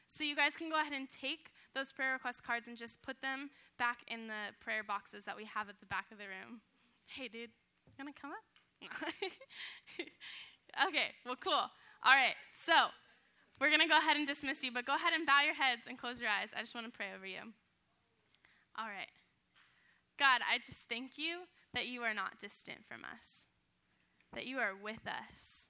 So, 0.07 0.23
you 0.23 0.35
guys 0.35 0.55
can 0.55 0.69
go 0.69 0.79
ahead 0.79 0.93
and 0.93 1.07
take 1.09 1.51
those 1.73 1.91
prayer 1.91 2.13
request 2.13 2.43
cards 2.43 2.67
and 2.67 2.77
just 2.77 3.01
put 3.01 3.21
them 3.21 3.49
back 3.77 3.99
in 4.07 4.27
the 4.27 4.53
prayer 4.61 4.83
boxes 4.83 5.25
that 5.25 5.35
we 5.35 5.45
have 5.45 5.69
at 5.69 5.79
the 5.79 5.85
back 5.85 6.05
of 6.11 6.17
the 6.17 6.25
room. 6.25 6.61
Hey, 7.07 7.27
dude, 7.27 7.49
you 7.85 7.93
gonna 7.97 8.11
come 8.19 8.31
up? 8.31 8.43
okay, 10.87 11.11
well, 11.25 11.35
cool. 11.35 11.69
All 12.03 12.15
right, 12.15 12.35
so 12.49 12.87
we're 13.59 13.69
going 13.69 13.81
to 13.81 13.87
go 13.87 13.97
ahead 13.97 14.17
and 14.17 14.27
dismiss 14.27 14.63
you, 14.63 14.71
but 14.71 14.85
go 14.85 14.95
ahead 14.95 15.13
and 15.13 15.25
bow 15.25 15.41
your 15.43 15.55
heads 15.55 15.83
and 15.87 15.97
close 15.97 16.21
your 16.21 16.29
eyes. 16.29 16.53
I 16.55 16.61
just 16.61 16.75
want 16.75 16.85
to 16.85 16.93
pray 16.93 17.07
over 17.15 17.25
you. 17.25 17.41
All 18.77 18.85
right. 18.85 19.09
God, 20.19 20.41
I 20.49 20.57
just 20.57 20.81
thank 20.89 21.11
you 21.17 21.41
that 21.73 21.87
you 21.87 22.01
are 22.01 22.13
not 22.13 22.39
distant 22.39 22.79
from 22.87 23.01
us, 23.03 23.45
that 24.33 24.47
you 24.47 24.57
are 24.57 24.73
with 24.75 25.07
us, 25.07 25.67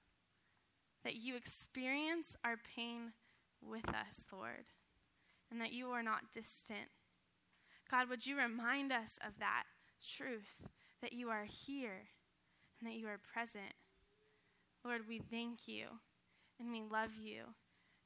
that 1.04 1.16
you 1.16 1.36
experience 1.36 2.36
our 2.44 2.56
pain 2.56 3.12
with 3.60 3.88
us, 3.88 4.24
Lord, 4.32 4.64
and 5.50 5.60
that 5.60 5.72
you 5.72 5.88
are 5.88 6.02
not 6.02 6.32
distant. 6.32 6.88
God, 7.90 8.08
would 8.08 8.26
you 8.26 8.36
remind 8.36 8.92
us 8.92 9.18
of 9.26 9.38
that 9.38 9.64
truth, 10.16 10.68
that 11.02 11.12
you 11.12 11.28
are 11.28 11.44
here 11.44 12.08
and 12.80 12.88
that 12.88 12.96
you 12.96 13.06
are 13.08 13.20
present? 13.32 13.74
Lord, 14.84 15.02
we 15.08 15.20
thank 15.30 15.66
you 15.66 15.86
and 16.58 16.70
we 16.70 16.80
love 16.80 17.10
you. 17.20 17.42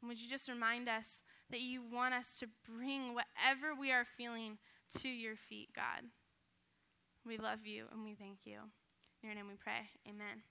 And 0.00 0.08
would 0.08 0.20
you 0.20 0.28
just 0.28 0.48
remind 0.48 0.88
us 0.88 1.22
that 1.50 1.60
you 1.60 1.82
want 1.82 2.14
us 2.14 2.34
to 2.40 2.48
bring 2.68 3.14
whatever 3.14 3.78
we 3.78 3.92
are 3.92 4.06
feeling 4.16 4.58
to 4.98 5.08
your 5.08 5.36
feet, 5.36 5.68
God? 5.74 6.02
We 7.26 7.38
love 7.38 7.66
you 7.66 7.86
and 7.92 8.04
we 8.04 8.14
thank 8.14 8.38
you. 8.44 8.58
In 9.22 9.28
your 9.28 9.34
name 9.34 9.48
we 9.48 9.54
pray. 9.56 9.88
Amen. 10.08 10.42